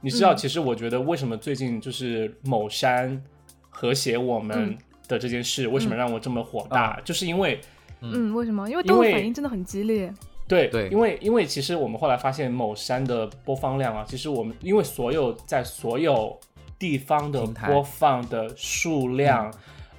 [0.00, 3.22] 你知道，嗯其实我觉得为什么最近就是某山
[3.70, 4.78] 和谐我们嗯
[5.12, 7.00] 的这件事，为什么让我这么火大？
[7.04, 7.60] 就是因为
[8.00, 8.68] 嗯，为什么？
[8.68, 10.12] 因为因为反应真的很激烈。
[10.48, 16.38] 对对因为因为其实我们后来发现某山的播放量啊，其实我们因为所有在所有
[16.78, 19.52] 地方的播放的数量。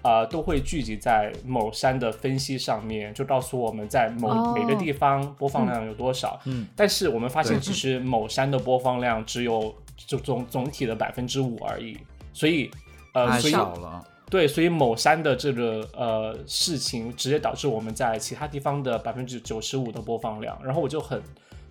[0.05, 6.37] 呃，都会聚集在某山的分析上面，就告诉我们在某、哦每个地方播放量有多少。
[6.43, 11.97] 嗯，但是我们发现，其实某山的播放量只有就总总体的百分之五而已，
[12.33, 12.69] 所以
[13.13, 14.03] 呃，太所以少了。
[14.33, 21.21] 对，所以某山的这个呃事情，直接导致我们在其他地方的百分之九十五的播放量，然后我就很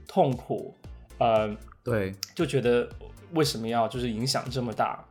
[0.07, 0.73] 痛苦，
[1.19, 1.51] 呃，
[1.83, 2.89] 对，就觉得
[3.33, 5.05] 为什么要就是影响这么大？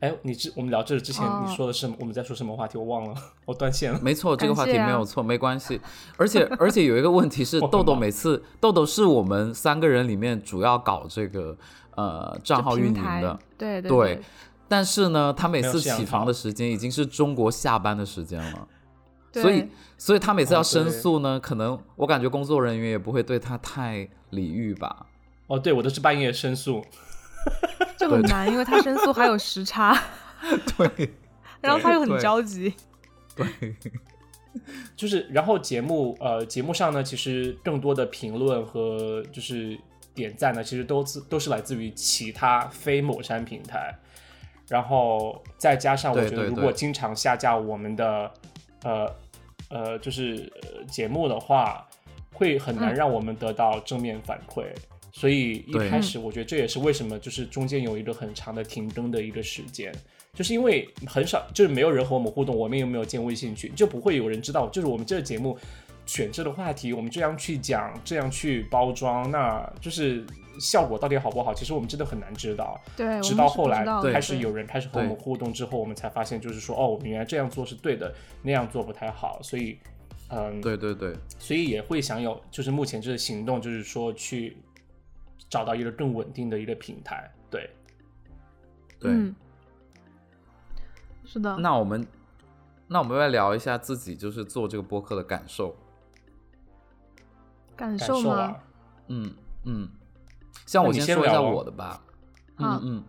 [0.00, 2.76] 哎，你之我们聊这个之前哦你说的是、我们在说什么话题？
[2.76, 3.14] 我忘了，
[3.46, 4.00] 我断线了。
[4.02, 5.80] 没错，这个话题没有错，没关系。
[6.16, 11.56] 而且而且有一个问题是， 豆豆每次豆豆是我们三个人里面主要搞这个
[11.94, 14.20] 呃账号运营的，对对对
[14.68, 18.68] 但是呢，他每次起床的时间已经是中国下班的时间了，
[19.32, 25.06] 所以所以他每次要哦申诉呢，可能我感觉工作人员也不会对他太礼遇吧。
[25.46, 26.84] 哦，对，我都是半夜申诉。
[27.96, 29.96] 这很难，因为他申诉还有时差，
[30.76, 31.14] 对。
[31.60, 32.74] 然后他又很着急。
[33.34, 33.76] 对，
[34.96, 39.78] 就是，然后节目呃节目上呢，其实更多的评论和就是
[40.14, 43.98] 点赞呢，其实都自都是来自于其他非某山平台，
[44.68, 48.30] 然后再加上我觉得，如果经常下架我们的
[48.82, 49.10] 呃
[49.70, 51.86] 呃就是呃节目的话，
[52.32, 52.94] 会很难嗯。
[52.94, 54.64] 让我们得到正面反馈。
[55.12, 59.90] 所以一开始，我觉得这也是为什么就是中间有一个很长的停更的一个时间，
[60.34, 65.56] 就是因为很少，就是没有人和我们互动，我们也没有建微信群，就不会有人知道，就是我们这个节目
[66.06, 70.24] 选这个话题，我们这样去讲，这样去包装，那就是
[70.58, 72.80] 效果到底好不好，其实我们真的很难知道。
[72.96, 79.78] 对，直到后来开始有人开始和我们互动之后，我们才发现，就是说，哦，我们原来这样做是对的，那样做不太好，所以，
[80.30, 84.56] 嗯，对对对，所以也会想有，就是目前这个行动，就是说去
[85.50, 87.68] 找到一个更稳定的一个平台，对。
[88.98, 89.10] 对。
[89.10, 89.34] 嗯，
[91.24, 91.56] 是的。
[91.58, 92.06] 那我们
[92.88, 95.76] 那我们来聊一下自己就是做这个播客的感受。
[97.76, 98.56] 感受吗？
[99.08, 99.32] 嗯
[99.64, 99.88] 嗯，
[100.64, 102.00] 像我先说一下我的吧。
[102.58, 103.04] 嗯嗯，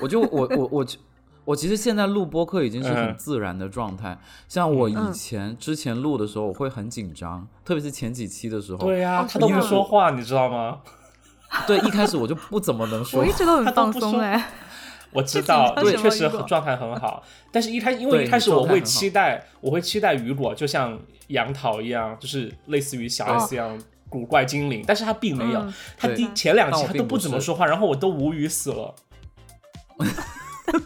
[0.00, 0.86] 我就我我我
[1.44, 4.18] 我其实现在录播客已经是很嗯自然的状态。
[4.48, 8.78] 像我以嗯前之前录的时候，我会很紧张，特别是前几期的时候。
[8.78, 10.80] 对呀、哦他都不说话，你知道吗？
[11.66, 13.32] 对，一开始我就不怎么能说我一。
[13.32, 14.50] 直都很放松哎，
[15.10, 20.98] 我知 道，对，确实状态很好，但是一开因为一开始我会期待，我会期待雨果就像
[21.28, 23.78] 杨桃一样，就是类似于小哦 S 一样
[24.12, 28.94] 古怪精灵，但是他并没有，嗯他第前两期他都不怎么说话，然后我都无语死了。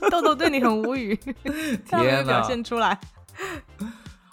[0.08, 1.18] 豆豆对你很无语，
[1.90, 2.96] 他没表现出来。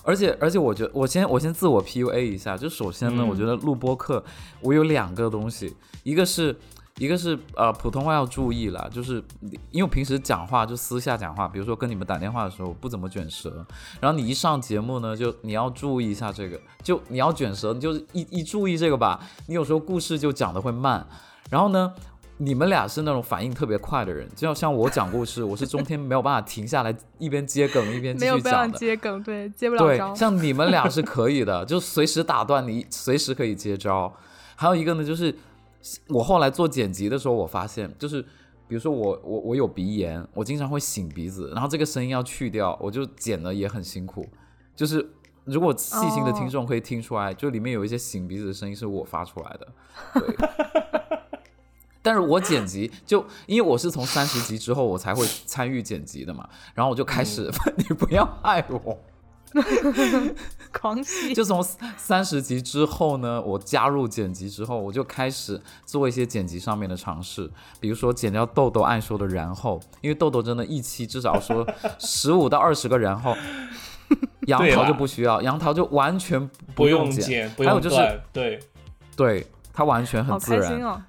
[0.04, 3.28] 而且而且，我觉得我先我先自我 PUA 一下，就首先呢，嗯。
[3.28, 4.24] 我觉得录播课
[4.62, 6.56] 我有两个东西，一个是
[6.98, 9.16] 一个是呃普通话要注意啦，就是
[9.72, 13.66] 因为我平时讲话就私下讲话，比如说跟你们打电话的时候不怎么卷舌，
[14.00, 21.06] 然后你一上节目呢，就你要注意一下这个，就你要卷舌，你就一一注意这个吧，你有时候故事就讲的会慢。
[21.50, 21.92] 然后呢，
[22.38, 28.78] 你们俩是那种反应特别快的人，就像像我讲故事，我是中间没有办法停下来，一边接梗一边继没有办法续讲的。
[28.78, 30.14] 接梗，对，接不了对，招。
[30.14, 34.14] 像你们俩是可以的，就随时打断你，随时可以接招。
[34.56, 35.36] 还有一个呢，就是
[36.08, 38.26] 我后来做剪辑的时候，我发现就是。
[38.66, 44.26] 比如说我我我有鼻炎，我经常会擤鼻子，然后这个声音要去掉，我就剪的也很辛苦。
[44.74, 45.08] 就是
[45.44, 49.68] 如果细心的听众可以听出来，就里面有一些擤鼻子的声音是我发出来的。
[50.14, 50.36] 对，
[52.02, 58.98] 但是我剪辑就因为我是从三十集之后我才会参与剪辑的嘛，然后我就开始、 你不要害我。
[60.74, 61.64] 狂喜， 就从
[61.98, 71.68] 三十集之后呢，我加入剪辑之后，我就开始做一些剪辑上面的尝试，比如说剪掉豆豆爱说的然后，因为豆豆真的一期至少说
[72.00, 73.36] 十五到二十个然后，
[74.48, 78.60] 杨桃就不需要，杨桃就完全不用用剪，不还有就是，对，
[79.16, 81.04] 对他完全很自然。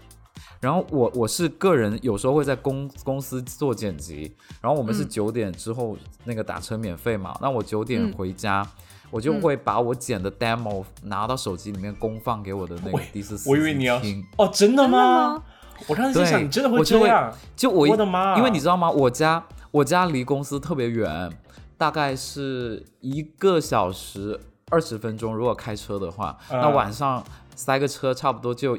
[0.65, 8.67] 然后我我是个人，有时候会在公公司做剪辑，然后我们是嗯九点之后那个打车免费嘛，那我九点嗯回家，
[9.11, 14.25] 我就嗯会把我剪的 demo 拿到手机里面公放给我的那个喂第四司我以为你要听。
[14.39, 15.43] 哦，真的吗吗？
[15.87, 17.31] 我刚才在想，你真的会这样？
[17.55, 18.35] 就我我的妈！
[18.39, 18.91] 因为你知道吗？
[18.91, 21.31] 我家我家离公司特别远，
[21.77, 25.37] 大概是一个小时二十分钟。
[25.37, 27.23] 如果开车的话，嗯那晚上
[27.55, 28.79] 塞个车差不多就。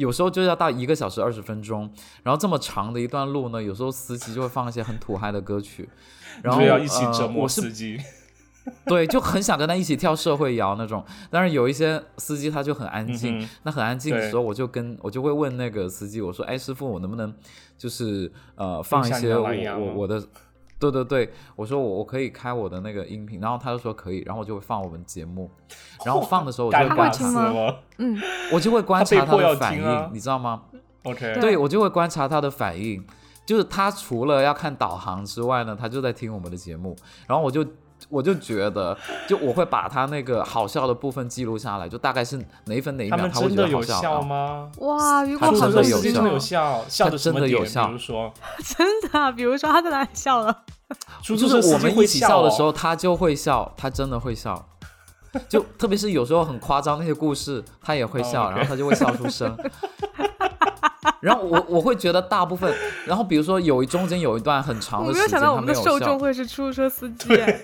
[0.00, 5.86] 有时候就要到一个小时二十分钟，然后这么长的一段路呢，有时候司机就会放一些很土嗨的歌曲，
[6.42, 7.98] 然后要一起折呃、磨司机。
[8.86, 11.04] 对，就很想跟他一起跳社会摇那种。
[11.30, 17.32] 但是有一些司机他就很安静，嗯那很安静的时候，我就跟我就会问那个司机，我说：“哎，师傅，我能不能
[17.76, 20.22] 就是呃放一些我我我的。”
[20.80, 25.50] 对对对，我说我我可以开我的那个音频，然后他就说可以，然后我就会放我们节目，
[26.04, 27.76] 然后放的时候我就会 观察。
[27.98, 28.18] 嗯，
[28.50, 30.62] 我就会观察他的反应，啊你知道吗
[31.04, 33.04] ？OK，对对我就会观察他的反应，
[33.44, 37.62] 就是他除了要看导航之外呢，他就在听我们的节目，然后我就
[38.08, 38.96] 我就觉得，
[39.28, 44.00] 就我会把他那个好笑的部分记录下来，就大概是哪一分哪一秒他会觉得好笑。
[44.00, 44.70] 笑吗？
[44.78, 45.84] 哇，如果他真的
[46.30, 47.68] 有笑，笑，的真的有点？
[47.68, 48.32] 笑比如说，
[48.76, 50.64] 真的啊，比如说他在哪里笑了？
[51.22, 54.66] 出租就是车司机会我们一起笑的哦时候，他就会笑，他真的会笑。
[55.48, 59.56] 就特别是有时候很夸张那些故事，他也会笑，然后他就会笑出声。
[61.20, 62.74] 然后我我会觉得大部分，
[63.06, 66.18] 然后比如说有一中间有一段很长的时间，没有想到我他没有笑们的受众。
[66.18, 67.60] 会是出租车司机哎，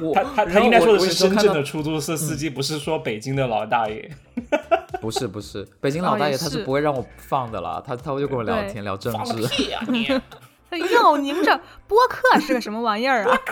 [0.00, 4.10] 我他他他应该说的我我是深圳的出租车司机，不是说北京的老大爷。
[5.00, 9.46] 不是不是，北京老大爷他是不会让我放的啦，他他会就跟我聊天聊政放个治。
[9.48, 10.08] 屁呀你！
[10.70, 13.38] 哎呦，你们这播客是个什么玩意儿啊？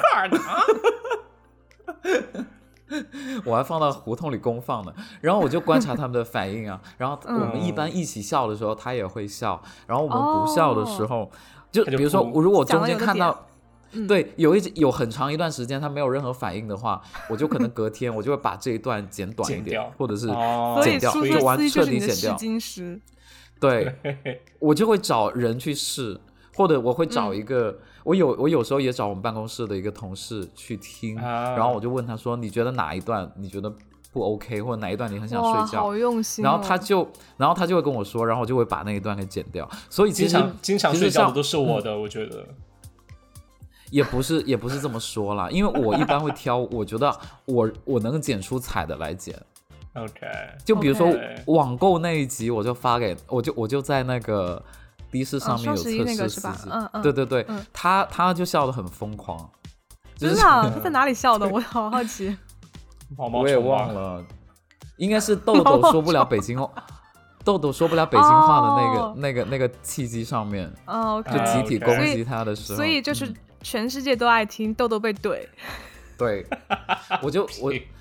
[3.44, 11.30] 我还放到胡同里公放呢，然后我就观察他们的反应啊， 然后我嗯们一般一起笑的时候，他也会笑，然后我们不笑的时候，
[11.72, 13.30] 就比如说我如果我中间看到。
[13.32, 13.42] 嗯。
[14.06, 17.00] 对，有一有很长一段时间他没有任何反应的话，
[17.30, 20.26] 我就可能隔天我就会把这一段剪短一点，或者是
[20.82, 22.60] 剪掉就完彻底剪掉。
[23.58, 23.90] 对，
[24.58, 26.20] 我就会找人去试，
[26.56, 33.70] 或者我会找嗯一个，我有我有时候也找我们办公室的一个同事去听，啊然后我就问他说，你觉得哪一段你觉得
[34.12, 35.94] 不 OK，或者哪一段你很想，睡觉好？
[35.94, 36.48] 用心哦。
[36.48, 39.68] 然后他就，然后他就会跟我说，然后我就会把那一段给剪掉。
[39.90, 42.46] 所以经常经常睡觉的都是我的，我觉得。
[43.90, 47.14] 也不是也不是这么说啦，因为我一般会挑，我觉得
[47.44, 49.40] 我我能剪出彩的来剪。
[49.94, 50.26] OK，
[50.64, 51.08] 就比如说
[51.46, 54.62] 网购那一集，我就发给我就我就在那个
[55.10, 59.38] 的士上面有测个是吧试司机，嗯嗯对对对，嗯他他就笑得很疯狂，
[60.16, 61.48] 就是真的啊 他在哪里笑的？
[61.48, 62.36] 我好好奇。
[63.16, 64.24] 毛毛我也忘了，
[64.96, 66.68] 应该是豆豆说不了北京话，
[67.44, 75.46] 豆豆说不了北京话的那个、哦那个那个契机上面，哦就集体啊攻击他的时候，所以就是嗯全世界都爱听豆豆被怼。
[76.18, 76.46] 对，
[77.22, 77.72] 我就我。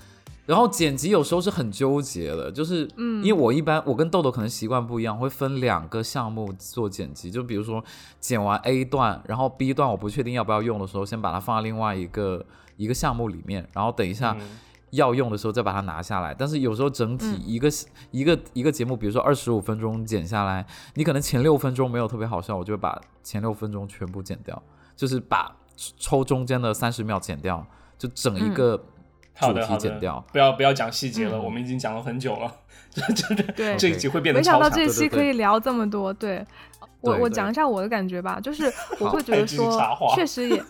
[0.46, 7.84] 然后剪辑有时候是很纠结的，就是，嗯因为我一般我跟豆豆可能习惯不一样，会分两个项目做剪辑，就比如说
[8.20, 14.46] 剪完 A 段，然后 B 段我不确定要不要用的时候，先把它放在另外一个一个项目里面，然后等一下嗯
[14.90, 16.32] 要用的时候再把它拿下来。
[16.32, 17.68] 但是有时候整体嗯一个、
[18.12, 24.62] 一个一个节目，比如说二十五分钟剪下来，你可能前六分钟没有特别好笑，我就会把前六分钟全部剪掉，
[24.94, 25.56] 就是把
[25.98, 27.66] 抽中间的三十秒剪掉，
[27.98, 28.80] 就整一个
[29.40, 31.44] 主题好的好的剪掉。，不要不要讲细节了，嗯。
[31.44, 32.50] 我们已经讲了很久了，
[32.90, 33.76] 这这这对。
[33.76, 34.86] 这一集会变得没想到超长。
[34.86, 36.44] 这期可以聊这么多，对。
[37.02, 39.80] 我我讲一下我的感觉吧，就是我会觉得说
[40.14, 40.60] 确实也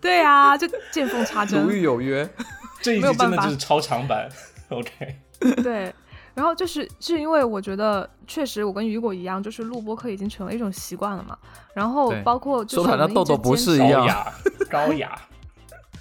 [0.00, 1.62] 对啊，就见缝插针。
[1.62, 2.26] 如，遇有约，
[2.80, 3.36] 这一没有办法。
[3.36, 4.28] 集真的就是超长版。
[4.70, 5.16] OK，
[5.62, 5.92] 对，
[6.32, 11.36] 然后就是是因为我觉得确实我跟雨果一样，就是录播课已经成了一种习惯了嘛。
[11.74, 14.00] 然后包括就是说的好像豆豆不是一样。
[14.00, 14.32] 高雅，
[14.70, 15.20] 高雅。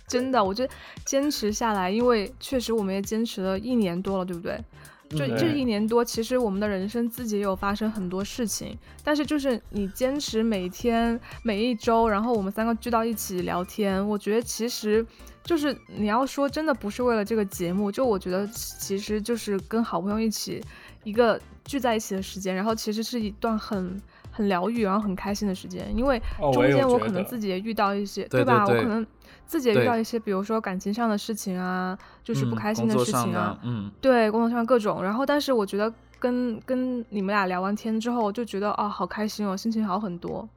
[0.08, 0.74] 真的，我觉得
[1.06, 4.60] 坚持下来，因为确实我们也坚持了一年多了，对不对？
[5.10, 15.06] 就嗯这一年多，其实我们的人生自己也有发生很多事情，但是就是你坚持每天每一周，然后我们三个聚到一起聊天，我觉得其实
[15.44, 20.64] 就是你要说真的不是为了这个节目，就我觉得其实就是跟好朋友一起
[21.04, 24.02] 一个聚在一起的时间，然后其实是一段很
[24.32, 26.20] 很疗愈，然后很开心的时间，因为
[26.52, 28.66] 中间我可能自己也遇到一些，对吧？
[28.66, 29.06] 对对我可能
[29.46, 35.04] 自己也遇到一些，比如说感情上的事情啊，就是不嗯开心的事情啊的，，嗯，对，工作上各种。
[35.04, 40.48] 然后，但是我觉得跟跟你们俩聊完天之后，就觉得啊，好开心哦，心情好很多。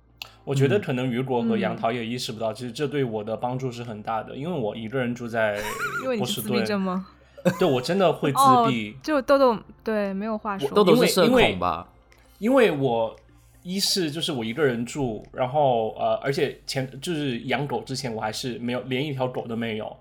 [0.44, 5.56] 我觉得嗯可能雨果和杨嗯桃也意识不到，其实这对我的帮助是很大的，因为我一个人住在
[6.04, 7.06] 因为你是波士顿，自闭症吗？
[7.58, 10.68] 对我真的会 自哦闭，就豆豆对没有话说。
[10.70, 11.88] 豆豆因为是社因为恐吧？
[12.38, 13.16] 因为我
[13.66, 19.96] 一是就是我一个人住，然后呃，而且前就是养狗之前我还是没有连一条狗都没有，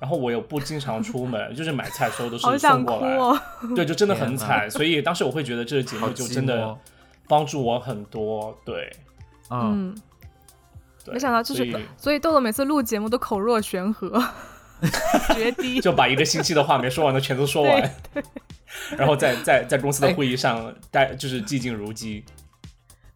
[0.00, 3.40] 然后我又不经常出门，就是买菜所有都是送过来，哦！
[3.76, 6.76] 对，就真的很惨，所以当时我会觉得这个节目就真的
[7.28, 8.90] 帮助我很多，对，
[9.48, 9.96] 嗯，
[11.06, 11.64] 没想到就是
[11.96, 14.20] 所以豆豆每次录节目都口若悬河，
[15.36, 15.80] 绝 堤。
[15.80, 17.94] 就把一个星期的话没说完的全都说完，
[18.98, 22.24] 然后在在在公司的会议上待就是寂静如鸡。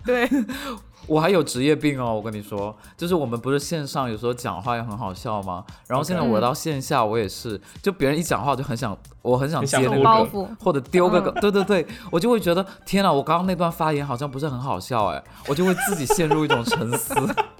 [0.08, 0.26] 对，
[1.06, 5.62] 我还有职业病哦，我跟你说，就是我们不是线上有时候讲话也很好笑吗？
[5.86, 10.48] 然后现在我到线下我也是，就别人一讲话我就很想，我很想接那个梗包袱。
[10.64, 17.14] 或者丢个对对对，我就会觉得天哪，我刚刚那段发言好像不是很好笑哎，我就会自己陷入一种沉思。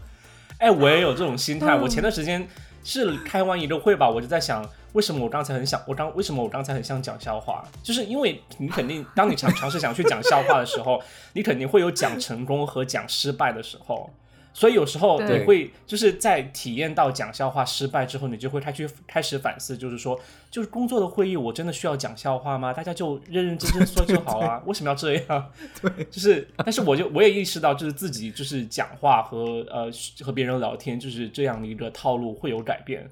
[0.57, 1.77] 哎，我也有这种心态。
[1.77, 2.49] 嗯我前段时间
[2.85, 7.65] 是开完一个会吧，我就在想，为什么我刚才很想，我刚为什么我刚才很想讲笑话？
[7.83, 11.03] 就是因为你肯定，当你尝尝试想去讲笑话的时候，
[11.33, 14.11] 你肯定会有讲成功和讲失败的时候。
[14.59, 20.19] 所以有时候对你会就是在体验到讲笑话失败之后，你就会开去开始反思，就是说，
[20.51, 22.73] 就是工作的会议，我真的需要讲笑话吗？
[22.73, 25.53] 大家就认认真真说就好啊， 为什么要这样？
[25.81, 29.89] 对，就是，但是我就我也意识到，就是自己就是讲话和呃
[30.25, 33.09] 和别人聊天，就是这样的一个套路会有改变。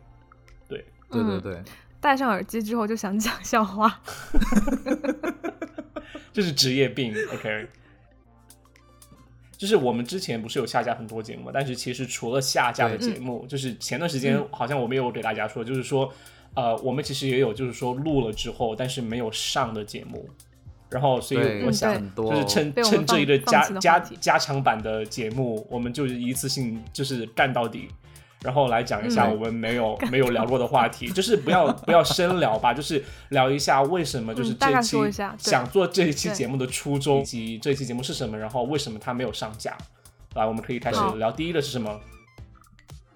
[0.69, 1.63] 对对对对，
[2.01, 4.01] 戴上耳机之后就想讲笑话。
[6.35, 7.69] 这是职业病，OK。
[9.57, 16.13] 就是我们之前不是有下架很多节目，但是其实除了下架的节目，就是前段时间好像我们有给大家说，就是说，
[16.55, 20.29] 呃，我们其实也有就是说录了之后，但是没有上的节目，
[20.91, 27.89] 然后所以我想就是趁趁这一个加加加强版的节目，我们就是一次性就是干到底，
[28.47, 34.97] 然后来讲一下嗯我们没有、 没有聊过的话题，就是不要不要深聊吧，就是聊一下为什么就是这一期
[35.37, 39.77] 想做这一期节目的初衷，以及这一期节目是什么，然后为什么它没有上架。
[40.37, 41.99] 来，我们可以开始聊第一个是什么？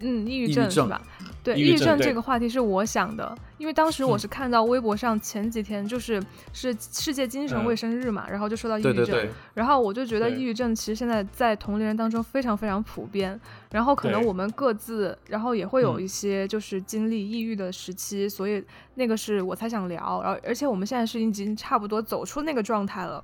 [0.01, 1.01] 嗯，抑郁症症是吧？
[1.43, 6.21] 对，抑郁症这个话题是我想的，因为当时我是看到微博上前几天就是
[6.53, 13.39] 是世界精神嗯卫生日嘛，然后就说到抑郁症，对对对，然后我就觉得抑郁症其实现在在同龄人当中非常非常普遍，
[13.71, 18.63] 然后可能我们各自，然后也会有嗯一些就是经历抑郁的时期，所以
[18.95, 23.23] 那个是我才想聊，然后而且我们现在是已经差不多走出那个状态了，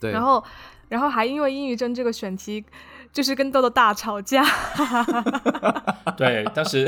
[0.00, 0.42] 对，然后
[0.88, 2.64] 然后还因为抑郁症这个选题，
[3.14, 4.44] 就是跟豆豆大吵架，
[6.18, 6.84] 对，当时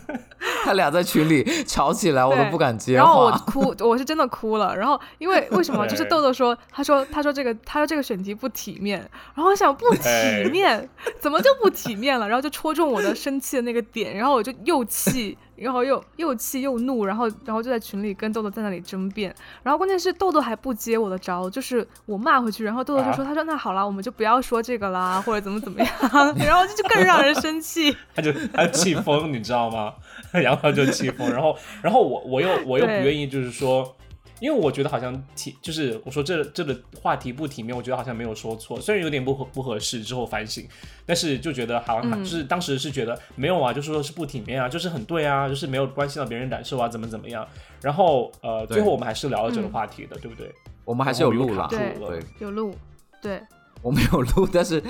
[0.64, 3.38] 他俩在群里吵起来，我都不敢接然后我话。
[3.46, 4.74] 哭，我是真的哭了。
[4.74, 5.86] 然后因为为什么？
[5.86, 8.98] 就是豆豆说，他说他说这个他说这个选题不体面。
[9.34, 10.88] 然后我想不哎体面，
[11.20, 12.26] 怎么就不体面了？
[12.26, 19.34] 然后就戳中我的生气的那个点，然后我就又气，然后又又气又怒，然后然后就在群里跟豆豆在那里争辩。
[19.62, 25.88] 然后关键是豆豆还不接我的招，就是我骂回去，然后豆豆就说，他说那好啦，我们就不要说这个啦， 或者怎么怎么样，
[26.38, 27.96] 然后这就更让人生气。
[28.14, 29.94] 他就他就气疯，你知道吗？
[30.32, 33.96] 然后就气疯，然后然后我我又我又不愿意，就是说，
[34.40, 40.66] 因为我觉得好像体就是我说这这个话题不体面，我觉得好像没有说错，虽然有点不合不合适，之后反省，
[41.04, 42.24] 但是就觉得好像、嗯。
[42.24, 47.46] 就是当时是觉得没有啊，就是说是不体面啊，就是很对啊，就是没有关系到别人感受啊，怎么怎么样。
[47.80, 49.70] 然后呃，最后我们还是聊了这个嗯。
[49.70, 50.52] 话题的，对不对？
[50.84, 51.94] 我们还是有录了对，
[52.38, 52.74] 有录，
[53.20, 53.42] 对，
[53.82, 54.82] 我没有录，但是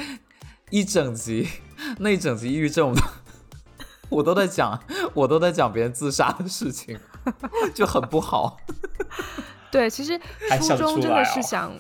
[0.71, 1.49] 一整集
[1.99, 3.03] 那一整集抑郁症，我都
[4.11, 4.81] 我都在讲，
[5.13, 6.97] 我都在讲别人自杀的事情，
[7.75, 8.57] 就很不好。
[9.71, 11.73] 对，其实初还笑得衷真的是想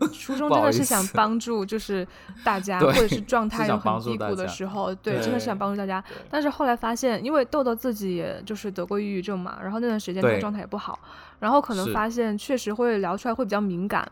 [0.12, 2.06] 初衷不好意真的是想帮助，就是
[2.42, 6.02] 大家，或者是状态是想又很低谷的时候，对，真的是想帮助大家。
[6.30, 10.98] 但是后来发现，因为豆豆自己也就是得过抑郁症嘛，然后那段时间他对状态也不好，
[11.38, 14.10] 然后可能发现确实会聊出来会比较敏感，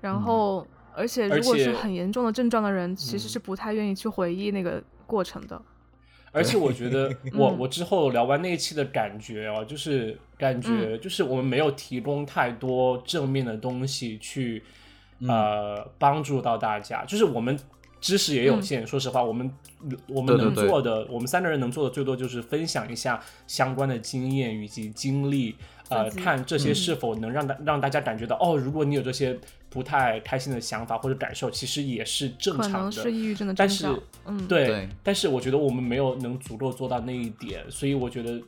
[0.00, 5.60] 然嗯后而且如果是很严重的症状的人，其实嗯是不太愿意去回忆那个过程的。
[6.32, 7.58] 而且我觉得我嗯。
[7.58, 10.60] 我之后聊完那一期的感觉哦，就是感嗯。
[10.62, 14.62] 觉就是我们没有提供太多正面的东西去
[15.28, 17.58] 呃帮助到大家，就是我们
[18.00, 19.48] 知识也有限，说实话，我们
[20.08, 20.68] 我们能对对对。
[20.68, 25.54] 做的，我们三个人能做的最多就是分享一下相关的经验以及经历，
[25.88, 26.74] 呃，看这些嗯。
[26.74, 29.38] 是否能让大让大家感觉到哦，如果你有这些
[29.72, 32.78] 不太开心的想法或者感受，其实也是正常的。
[32.78, 33.86] 能是抑郁症的但是。
[34.24, 34.88] 嗯，对，对。
[35.02, 38.40] 但是我觉得我们没有能足够做到那一点，所以我觉得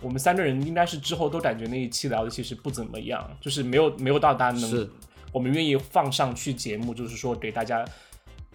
[0.00, 4.88] 我们三个人应该是之后都感觉那一期聊的其实不怎么样，就是没有没有到达能
[5.32, 7.84] 我们愿意放上去节目，就是说给大家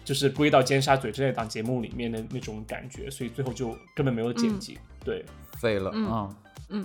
[0.04, 4.76] 就是归到尖沙咀这档节目里面的那种感觉，所以最后就根本没有剪辑。
[5.04, 5.24] 对，
[5.60, 6.34] 废了，嗯。
[6.70, 6.84] 嗯，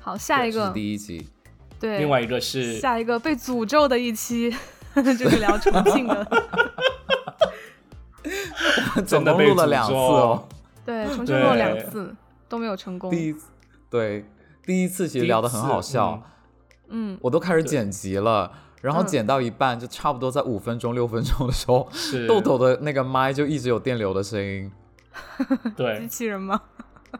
[0.00, 1.28] 好，下一个，第一集，
[1.80, 4.54] 对，另外一个是下一个被诅咒的一期，
[4.94, 6.26] 就是聊重庆的，
[8.94, 10.46] 总 真的被共录了两次哦。
[10.84, 12.14] 对，重庆录了两次
[12.48, 13.10] 都没有成功。
[13.10, 13.46] 第一次，
[13.88, 14.26] 对，
[14.64, 16.22] 第一次其实聊的很好笑，
[16.88, 18.52] 嗯，我都开始剪辑了，
[18.82, 19.06] 然后嗯。
[19.06, 21.88] 剪到一半，就差不多在五分钟、六分钟的时候，
[22.28, 24.70] 豆豆的那个麦就一直有电流的声音。
[25.74, 25.98] 对。
[26.04, 26.60] 机器人吗？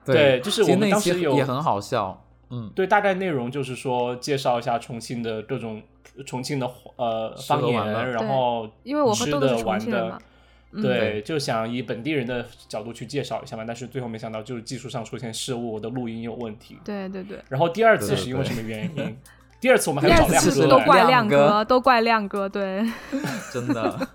[0.04, 5.82] 对就是我们其实那期当时也很好笑，嗯，对，大概内容就是说介绍一下重庆的各种
[6.26, 10.18] 重庆的呃方言，然后因为我和吃豆豆是重的玩的庆人嘛。。
[10.18, 10.26] 嗯
[10.72, 16.78] 对，就想以本地人的角度去介绍一下嘛，但是最后没想到就是技术上出现失误，我的录音有问题。
[16.84, 19.16] 对对对，然后第二次是因为什么原因？
[19.60, 22.86] 第二次我们还找亮次都哥来，怪亮哥，都怪亮哥，对，
[23.52, 24.08] 真的。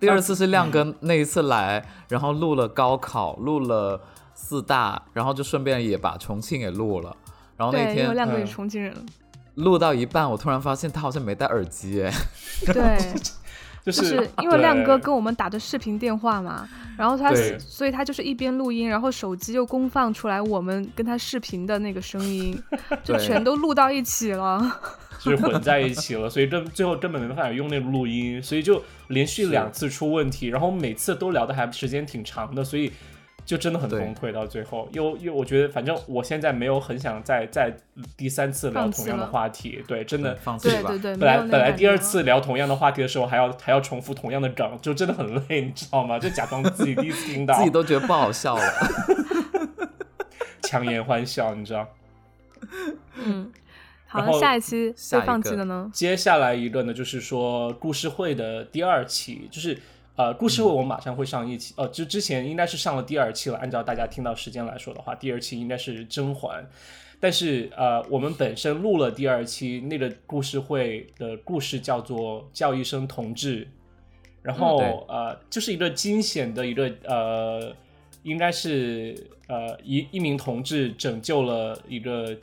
[0.00, 4.00] 第二次是亮哥那一次来，然后录了高考，录了
[4.34, 7.16] 四大，然后就顺便也把重庆给录了。
[7.58, 8.94] 然后那对，因为天亮哥也重庆人，
[9.56, 12.12] 录到一半，我突然发现他好像没戴耳机，哎，
[12.72, 12.98] 对，
[13.84, 22.56] 就 就是是因为亮哥跟我们打的视频电话嘛，然后他所以他就是一边录音，然后手机又公放出来我们跟他视频的那个声音，
[23.02, 24.80] 就全都录到一起了。
[25.18, 32.92] 就是混在一起了，所以这最后根本没办法用那个录音，所以就连续两次出问题，然后每次都聊的还时间挺长的，所以
[33.48, 34.30] 就真的很崩溃。
[34.30, 37.74] 到最后，又又我觉得，反正我现在没有很想再再
[38.14, 41.16] 第三次聊同样的话题，对，真的放弃吧对对。
[41.16, 46.18] 对，本来本来第二次聊同样的话题的时候，还要还要重复同样的梗，就真的很累，你知道吗？
[46.20, 48.62] 就假装自己第一次听到自，己都觉得不好笑了，
[50.64, 51.88] 强颜欢笑，你知道。
[53.14, 53.50] 嗯，
[54.06, 55.90] 好，然后下一期会放下一个弃的呢？
[55.94, 59.78] 接下来一个呢，就是说故事会的第二期，就是
[60.18, 63.58] 呃，故事会我们马上会上一期，哦、就之前应该是上了第二期了。
[63.58, 66.68] 按照大家听到时间来说的话，第二期应该是甄嬛，
[67.20, 73.68] 但是呃，我们本身录了第二期，那个故事会的故事叫做叫一声同志，
[74.42, 77.72] 然后、嗯呃，就是一个惊险的一个呃，
[78.24, 79.14] 应该是
[79.46, 82.36] 呃一一名同志拯救了一个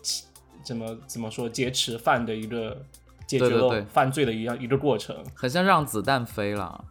[0.63, 2.81] 怎么怎么说劫持犯的一个
[3.27, 5.13] 解决了犯罪的一样一个过程。
[5.33, 6.85] 很像让子弹飞了。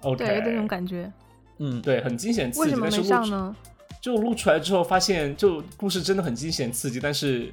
[0.00, 1.10] OK，对，有那种感觉。
[1.58, 3.54] 嗯，对，很惊险刺激，为什么没但是？
[4.00, 7.50] 就录出来之后发现，就故事真的很惊险刺激，但是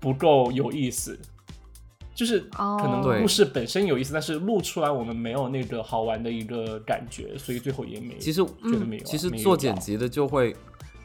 [0.00, 1.18] 不够有意思。
[2.14, 10.56] 就是可哦能故事本身有意思，但是录出来我们没有那个好玩的一个感觉，所以最后也没其实觉得没有啊、其实做剪辑的就会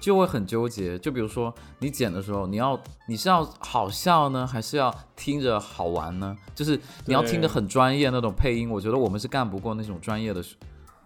[0.01, 2.77] 就会很纠结，就比如说你剪的时候，你要
[3.07, 6.35] 你是要好笑呢，还是要听着好玩呢？
[6.53, 10.43] 就是你要听着很专业那种配音，我觉得我们是干不过那种专业的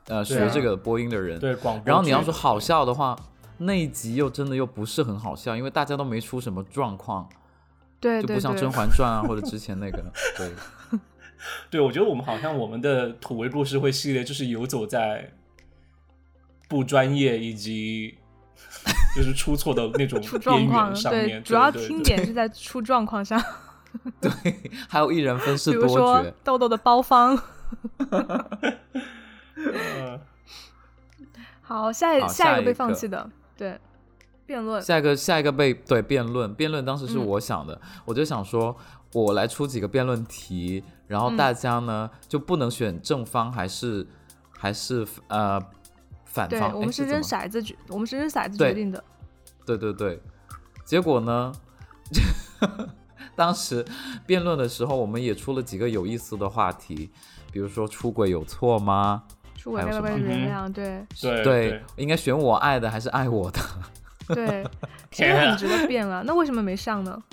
[0.08, 0.24] 呃啊。
[0.24, 1.38] 学这个播音的人。
[1.38, 3.16] 对广播，然后你要说好笑的话，
[3.58, 7.28] 那一集又真的又不是很好笑，因为大家都没出什么状况，
[8.00, 10.02] 对对对就不像《甄，嬛传》啊或者之前那个，
[10.38, 10.52] 对。
[11.70, 15.32] 对，我觉得我们好像我们的土味故事会系列就是游走在
[16.68, 18.18] 不专业以及
[19.16, 23.42] 就是出错的那种 状况缘上面，主要对对对听点是在出状况上，
[24.20, 24.30] 对，
[24.90, 27.38] 还有一人分比饰多如说角，豆豆的包方。
[29.56, 30.20] 嗯
[31.62, 33.80] 好，下一好下一个被下一个放弃的，对，
[34.46, 34.80] 辩论。
[34.82, 38.76] 下一个下一个被对辩论，辩论当时是嗯我想的，我就想说，
[39.14, 44.06] 我来出几个辩论题，然后嗯大家呢、就不能选正方还是
[44.56, 45.60] 还是呃
[46.36, 49.02] 反我们是扔骰子决，我们是扔骰子决定的。
[49.66, 50.22] 对对对，
[50.84, 51.54] 结果呢，
[53.36, 53.86] 当时
[54.26, 57.10] 辩论的时候，我们也出了几个有意思的话题，
[57.52, 59.24] 比如说出轨有错吗？
[59.58, 60.72] 出轨该不原谅？
[60.72, 63.60] 对对对，应该选我爱的还是爱我的？
[64.36, 64.64] 对，
[65.10, 66.24] 其实天啊很值得辩了。
[66.24, 67.24] 那为什么没上呢？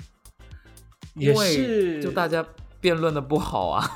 [1.15, 2.43] 也因为是就大家
[2.83, 3.89] 辩论的不好啊。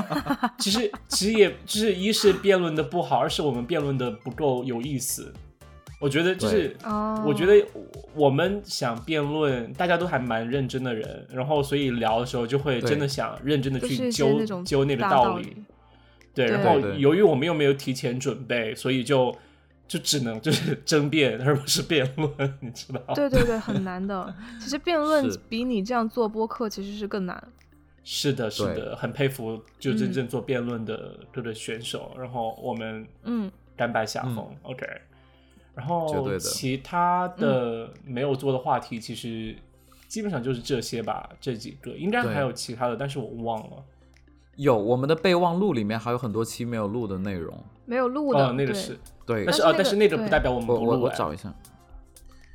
[0.60, 5.32] 其实其实也就是一是辩论的不好，二是我们辩论的不够有意思。
[5.98, 7.66] 我觉得就是，哦，我觉得
[8.14, 15.44] 我们想辩论，大家都还蛮认真的人，然后所以聊的时候就会真的想认真的就是去揪揪那个大道理。
[15.44, 15.56] 理。
[16.34, 19.34] 对，对然后由于我们又没有提前准备，所以就
[19.88, 23.14] 就只能 就是争辩，而不是辩论，你知道？
[23.14, 24.34] 对对对，很难的。
[24.60, 27.42] 其实辩论是比你这样做播客其实是更难。
[28.08, 34.86] 是的，是的，很佩服就真嗯正做辩论的各个选手，然后我们嗯，甘拜下风、o k
[35.74, 39.56] 然后其他的没有做的话题，其实
[40.06, 43.84] 基本上就是这些吧，这几个应该还有其他的，但是我忘了。
[44.54, 47.52] 有我们的备忘录里面还有很多期没有录的内容。
[47.86, 48.46] 没有录的。
[48.46, 48.96] 哦，那个是，
[49.26, 51.52] 对但，是啊，是那个但是那个不代表我们我我不录哎我找一下。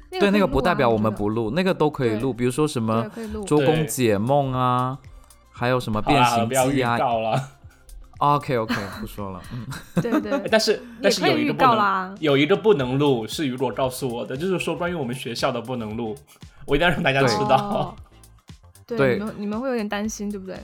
[0.09, 2.33] 对，那个不代表我们不录，那个都可以录。
[2.33, 3.09] 比如说什么。
[3.45, 4.97] 周公解梦啊，
[5.61, 6.97] 还有什么变形不要预记啊。
[6.97, 7.39] 到了。
[8.17, 9.41] OK OK，不说了。
[9.53, 9.65] 嗯，
[10.01, 16.15] 对对哎，但是但是有一个不能告啦有一个不能录，是雨果告诉我的，就是说关于我们学校的不能录，
[16.65, 17.95] 我一定要让大家知道哦。
[18.87, 20.57] 对，对你们你们会有点担心，对不对？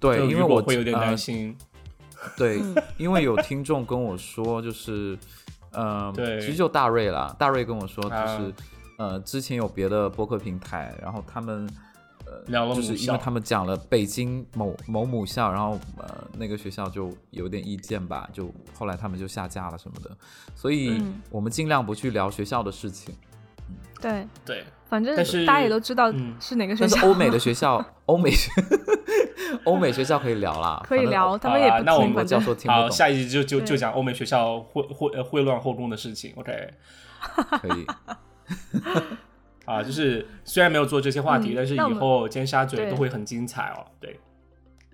[0.00, 1.54] 对，因为我会有点呃担心。
[2.36, 5.18] 对嗯，因为有听众跟我说，就是，
[5.72, 8.54] 呃，对其实就大瑞啦，大瑞跟我说，就啊是，
[8.98, 11.68] 呃，之前有别的播客平台，然后他们，
[12.46, 20.10] 聊了就是因为他们讲了北京某某母校，然后呃那个学校就有点意见吧，就后来他们就下架了什么的，
[20.54, 23.14] 所以嗯我们尽量不去聊学校的事情。
[24.00, 26.90] 对，对，反正但是大家也都知道嗯是哪个学校。
[26.90, 28.32] 但是欧美的学校，欧美
[29.64, 36.34] 欧美学校可以聊啦， 可以聊，他们也不听，啦那我们反正教授听不好，懂，下一集就就就讲欧美学校混混呃混乱后宫的事情。
[36.36, 36.74] OK，
[37.60, 37.86] 可以。
[39.72, 43.86] 啊，就是虽然没有做这些话题，嗯但是以后尖沙咀都会很精彩哦。
[44.00, 44.20] 对，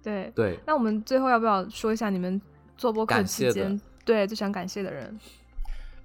[0.03, 0.33] 对。
[0.35, 2.41] 对，那我们最后要不要说一下你们
[2.76, 5.18] 做播客的期间对最想感谢的人？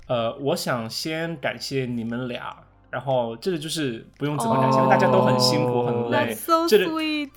[0.08, 2.54] 呃，我想先感谢你们俩，
[2.90, 6.86] 然后这个就是不用怎么感谢，大家都很辛苦很累 so 这个。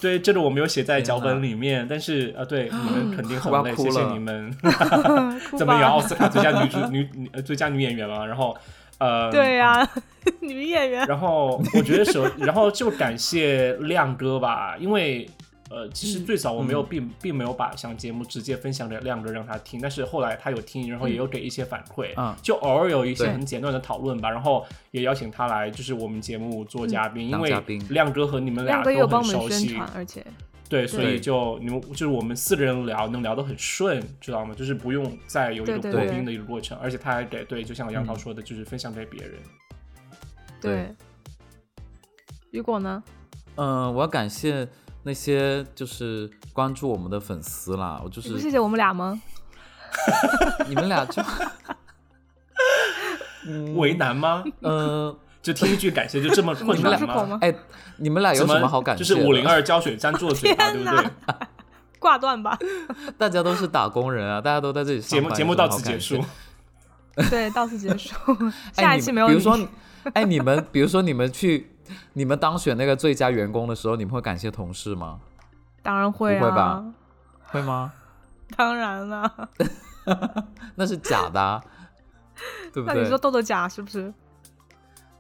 [0.01, 4.53] 对，这个我没有写在脚本里面，但是呃，对你们肯定很累，谢谢你们。
[5.57, 5.83] 怎么样？
[5.83, 8.57] 吧奥斯卡最佳女主女女呃最佳女演员嘛，然后
[8.99, 9.89] 呃，对呀、
[10.41, 11.07] 女演员。
[11.07, 15.29] 然后我觉得首，然后就感谢亮哥吧，因为
[15.69, 27.51] 呃，其实嗯最早我没有嗯并、并没有把想节目直接分享给亮哥让他听，但是后来他有听，然后也有给一些反馈，嗯就偶尔有一些很简短的讨论吧，然后也邀请他来就是我们节目做嘉宾，因为
[27.89, 30.25] 亮哥和你们俩都很熟悉，而且
[30.69, 34.55] 对，所以就你们就是我们四个人聊能聊得很顺，知道吗？
[34.55, 39.39] 就是不用再有一个破冰的一个过程，而且他还给对，就像杨桃嗯说的，就是分享给别人。
[40.61, 40.95] 对。
[42.51, 43.03] 雨果呢？
[43.57, 44.67] 嗯，我要感谢
[45.03, 49.21] 那些就是关注我们的粉丝啦，我就是不谢谢我们俩吗？
[50.69, 51.23] 你们俩就，
[53.47, 54.43] 嗯为难吗？
[54.63, 55.17] 嗯，
[55.47, 57.39] 就听一句感谢就这么 困难吗？
[57.41, 57.55] 哎，
[57.99, 59.09] 你们俩有什么好感谢的？
[59.09, 61.11] 就是五零二胶水粘住了嘴巴，对不对？
[62.01, 62.59] 挂断吧。
[63.17, 66.21] 大家都是打工人啊，大家都在这里节上班目节目到此结束。
[67.31, 68.13] 对，到此结束。
[68.75, 69.57] 哎下一期没有比如说，
[70.15, 71.71] 哎，你们比如说你们去，
[72.15, 75.21] 你们当选那个最佳员工的时候，你们会感谢同事吗？
[75.81, 76.85] 当然会啊，不会吧？
[77.45, 77.93] 会吗？
[78.57, 79.49] 当然了。
[80.75, 81.63] 那是假的、啊，
[82.73, 82.97] 对不对？
[82.97, 84.13] 那你说豆豆假是不是？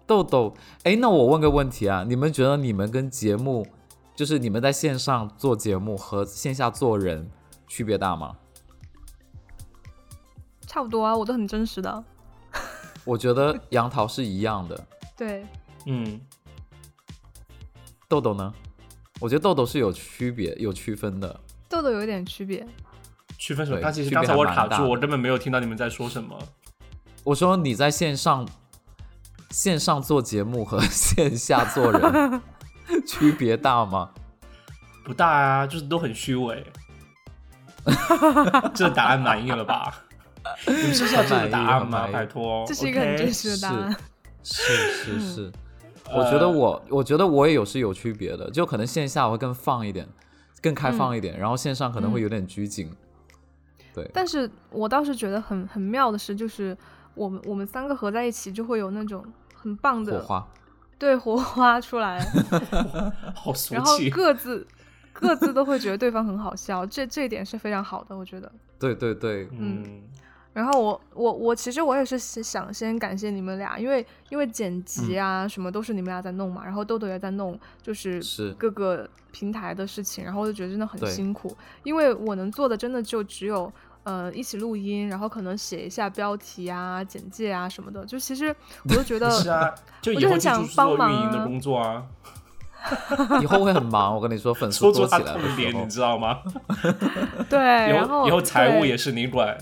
[0.07, 0.55] 豆豆，
[0.85, 3.67] 哎，那我问个问题啊，你们觉得你们跟节目，
[4.15, 7.31] 就是你们在线上做节目和线下做人
[7.67, 8.37] 区别大吗？
[10.67, 12.05] 差不多啊，我都很真实的。
[13.05, 14.87] 我觉得杨桃是一样的，
[15.17, 15.47] 对，
[15.87, 16.21] 嗯，
[18.09, 18.53] 豆豆呢？
[19.19, 21.41] 我觉得豆豆是有区别、有区分的。
[21.69, 22.67] 豆豆有一点区别。
[23.39, 23.79] 区分什么？
[23.79, 26.39] 对刚其实刚才我卡住，我根本没有听到你们在说什么。
[27.25, 28.47] 我说你在线上
[29.51, 32.43] 线上做节目和 线下做人
[33.07, 34.11] 区别大吗？
[35.05, 36.65] 不大啊，就是都很虚伪。
[38.75, 40.03] 这答案满意了吧？
[40.67, 42.03] 你们是要这个答案吗？
[42.03, 43.97] 很满意拜托，这是一个很真实的答案。
[44.43, 45.53] 是是嗯是，
[46.13, 50.07] 我觉得我我觉得我也有是有区别的，就可能线下我会更放一点，
[50.61, 52.93] 更开放一点，然后线上可能会有点拘谨。
[53.95, 56.77] 对，但是我倒是觉得很很妙的是，就是
[57.17, 60.49] 我们我们三个合在一起就会有那种很棒的火花，
[60.99, 62.25] 对火花出来，
[63.35, 63.99] 好俗然后。
[64.13, 64.67] 各自
[65.13, 68.53] 各自都会觉得对方很好笑，这这一点是非常好的，我觉得。
[68.79, 70.03] 对对对，嗯，
[70.53, 83.73] 然后我我我其实我也是想先感谢你们俩，因为因为剪辑啊、什么都是你们俩在弄嘛，然后豆豆也在弄，就是是各个平台的事情，然后我就觉得真的很辛苦，因为我能做的真的就只有
[84.07, 88.55] 呃一起录音，然后可能写一下标题啊、简介啊什么的，就其实
[88.85, 92.05] 我就觉得是啊，就我就很想帮做运营的工作啊，
[93.43, 94.15] 以后会很忙。
[94.15, 96.39] 我跟你说，粉丝多起来的时痛点，你，知道吗？
[97.51, 99.59] 对，以然后后以后财务也是你管。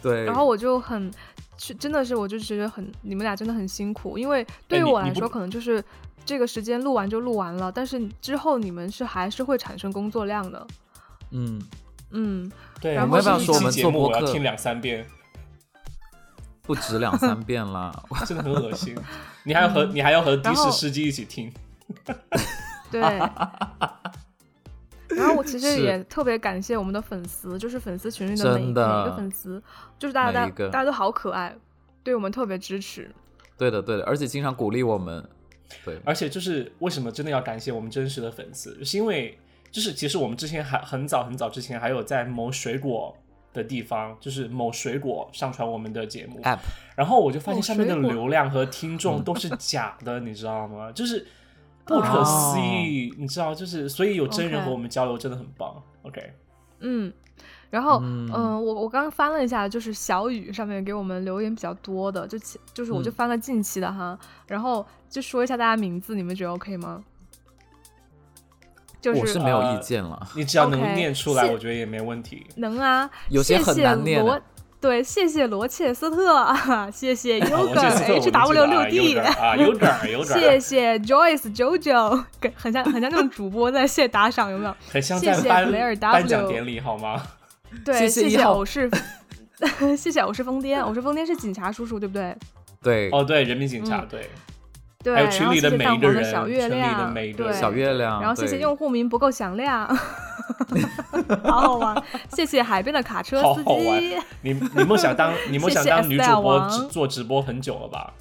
[0.00, 1.12] 对，然后我就很，
[1.58, 5.84] 是真的是，我就觉得很，你们俩真的很辛苦，因为对于我来说，可能就是
[6.24, 10.66] 这个时间录完就录完了，但是之后你们是还是会产生工作量的，
[11.32, 11.60] 嗯，
[12.12, 12.50] 嗯，
[12.80, 15.06] 对，然后我们是一期节目节目我要听两三遍，
[16.62, 17.92] 不止两三遍啦。
[18.26, 18.96] 真的很恶心。
[19.44, 21.52] 你还要和你还要和的士司机一起听，
[22.90, 23.00] 对。
[25.08, 29.62] 然后我其实也特别感谢我们的粉丝，就是粉丝群里的每的每一个粉丝，
[29.98, 31.54] 就是大家大大家都好可爱，
[32.02, 33.10] 对我们特别支持。
[33.58, 35.22] 对的对的，而且经常鼓励我们。
[35.84, 39.38] 对，而且就是为什么真的要感谢我们真实的粉丝，就是因为
[39.72, 43.16] 就是其实我们之前还很早很早之前还有在某水果
[43.52, 46.58] 的地方，就是某水果上传我们的节目 App
[46.94, 50.92] 然后我就发现上面的流量和听众都是假的，你知道吗？
[50.92, 51.26] 就是
[51.84, 55.82] 不可思议，你知道，就是所以有真人和我们交流真的很棒。
[56.02, 56.32] OK，
[56.80, 57.12] 嗯，
[57.70, 67.02] 然后嗯嗯、我我刚刚翻了一下，就是小雨上面给我们留言比较多的，就其就是我就嗯翻了近期的哈，然后就说一下大家名字，你们觉得 OK 吗？
[69.02, 70.26] 就我是没有呃意见了。
[70.34, 72.46] 你只要能念出来，我觉得也没问题。
[72.56, 74.40] 能啊，有些很谢谢难念罗，
[74.80, 84.74] 对，谢谢罗切斯特啊，谢谢 Yoga H 就 W 六 D，啊，有点儿，有点谢儿，谢 Joyce JoJo，给很像很像那种主播在谢打赏，有没有？
[84.88, 87.22] 很像谢谢在颁颁奖 W 典礼，好吗？
[87.84, 88.90] 对，谢谢一号谢偶是，
[89.96, 92.36] 谢谢我是疯癫，我是疯癫是警察叔叔对不对？
[92.82, 94.18] 对，哦，对，人民警察，嗯
[95.02, 99.86] 对，还有群里的每一个人，群里的月亮，每一个对，小月亮，然后谢谢用户名不够响亮，
[101.44, 102.02] 好好玩。
[102.30, 108.12] 谢谢海边的卡车司好好玩机，你你梦想当 你梦想当女主播做直播很久了吧？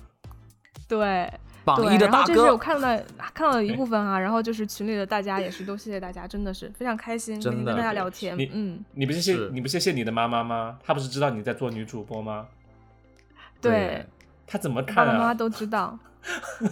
[0.88, 1.32] 对
[1.64, 1.94] 榜对。
[1.94, 2.88] 一的大然后这是我，看到
[3.34, 10.80] 看到了一部分啊，然后就是群里的大家也是都谢谢大家，真的是非常开心，真的跟大家聊天你，嗯，你不是谢你不谢谢你的妈妈吗？
[10.84, 12.48] 她不是知道你在做女主播吗？
[13.62, 14.04] 对，
[14.48, 15.14] 她怎么看啊？
[15.14, 16.00] 妈妈都知道。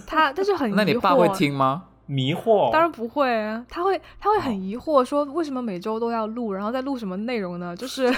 [0.05, 1.85] 他但是很疑惑，那你爸会听吗？
[2.05, 3.29] 迷惑，当然不会，
[3.69, 7.75] 他会他会很疑惑，说为什么每周都要录，然后再录什么内容呢？
[7.75, 8.11] 就是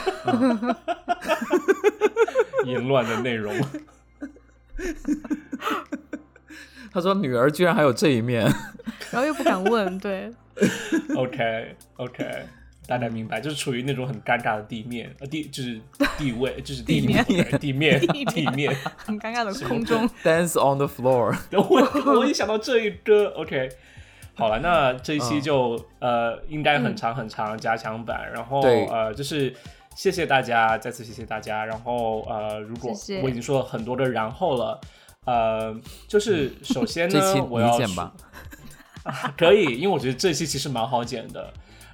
[2.66, 3.54] 淫乱的内容。
[6.94, 8.44] 他说女儿居然还有这一面，
[9.12, 10.34] 然后又不敢问，对。
[11.16, 12.46] OK OK，
[12.92, 15.80] 大家明白，就是处于那种很尴尬的地面，呃地就是
[16.18, 17.24] 地位，就是地面
[17.58, 18.76] 地面地面。
[18.98, 20.10] 很尴尬的空中。
[20.26, 21.34] dance on the floor。
[21.56, 23.70] 我我一想到这一个 OK。
[24.36, 29.54] 好了，那这一期嗯就、呃应该很长很长加强版，然后呃就是
[29.96, 31.64] 谢谢大家，再次谢谢大家。
[31.64, 34.82] 然后呃，如果谢谢我已经说了很多的然后了，
[35.26, 35.74] 呃，
[36.10, 37.20] 就是首先呢，
[37.50, 37.80] 我要
[39.38, 41.54] 可以，因为我觉得这期其实蛮好剪的。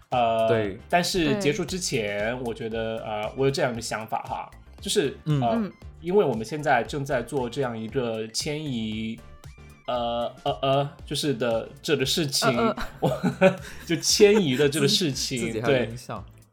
[0.10, 4.50] 呃，对，但是结束之前，我觉得呃，我有这样一个想法哈，
[4.80, 9.20] 就是嗯呃，嗯因为我们现在正在做这样一个迁移，
[9.88, 13.12] 呃呃呃，就是的这个事情，呃我
[13.86, 15.90] 就迁移的这个事 情，对。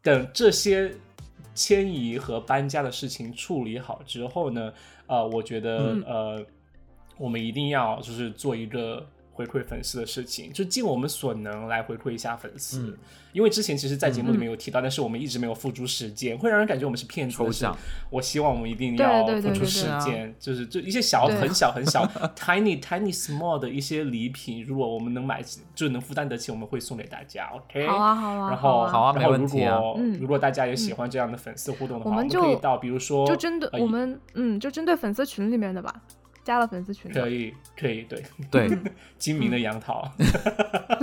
[0.02, 0.92] 等这些
[1.54, 4.72] 迁移和搬家的事情处理好之后呢，
[5.06, 6.46] 呃，我觉得、嗯呃，
[7.16, 12.80] 我们一定要就是做一个回馈粉丝的事情，就尽我们所能来回馈一下粉丝。
[12.88, 12.96] 嗯。
[13.34, 17.36] 因为之前其实，在节目里面有提到，但是我们一直没有付诸实践，会让人感觉我们是骗子。
[17.36, 17.76] 抽象，
[18.08, 20.04] 我希望我们一定要付出实对。
[20.04, 22.06] 践，就是就一些小很小很小
[22.38, 27.46] tiny tiny small 的一些礼品，如果我们能买起就能负担得起，我们会送给大家。
[27.52, 30.16] OK，好啊，好啊，然后，啊，好啊然后如没问题啊果、嗯。
[30.20, 35.92] 如果大家也喜欢这样的粉丝互动的话，我我们可以到比如说，就针对呃我们，嗯，就针对粉丝群里面的吧，
[36.44, 38.22] 加了粉丝群可，以可以对。
[38.50, 38.68] 对，
[39.18, 40.08] 精明的杨桃，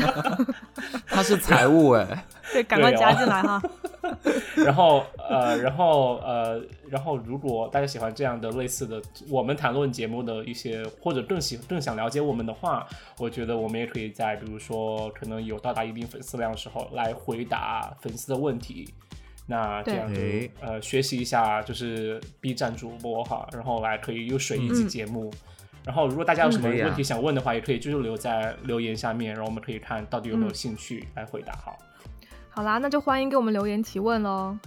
[1.07, 3.61] 他是财务哎， 对，赶快加进来哈。
[4.55, 12.87] 然后呃，然后呃，然后如果大家喜欢这样的类似的我们谈论节目的一些，或者更喜更想了解我们的话，
[13.17, 18.93] 我觉得我们也可以在比如说可能有到达一定粉丝量的时候来回答粉丝的问题。
[19.51, 25.29] 那这样就诶呃学习一下，就是 B 站主播哈，然后来可以又水一期嗯节目，
[25.83, 31.51] 然后如果大家有什么问题想问的话，也可以就是留在留言下面，然后我们可以看到底有没有嗯兴趣来回答。
[31.53, 31.77] 好，
[32.49, 34.57] 好啦，那就欢迎给我们留言提问喽。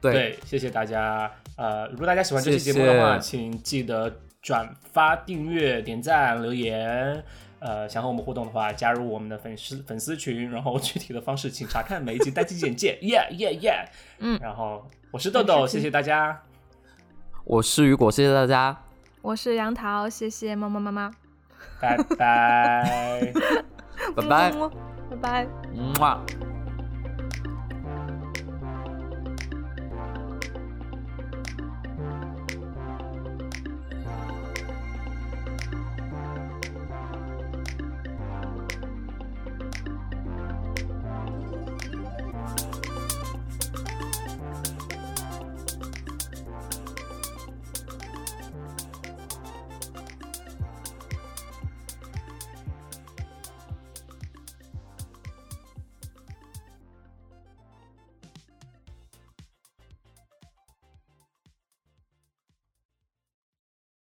[0.00, 1.30] 对，对，谢谢大家。
[1.56, 7.24] 呃，如果大家喜欢这期节目的话，谢谢请记得转发、订阅、点赞、留言。
[7.66, 12.96] 呃，想和我们互动的话，加入我们的粉丝粉丝群，然后具体的方式请查看每一集单期简介。
[13.02, 13.84] 耶耶耶！
[14.20, 16.40] 嗯然后我是豆豆，谢谢大家，
[17.42, 18.80] 我是雨果，谢谢大家，
[19.20, 21.10] 我是杨桃，谢谢猫猫妈妈，
[21.80, 23.32] 拜拜。
[24.14, 24.72] 拜拜，么么
[25.10, 25.46] 拜拜。
[25.98, 26.55] 么。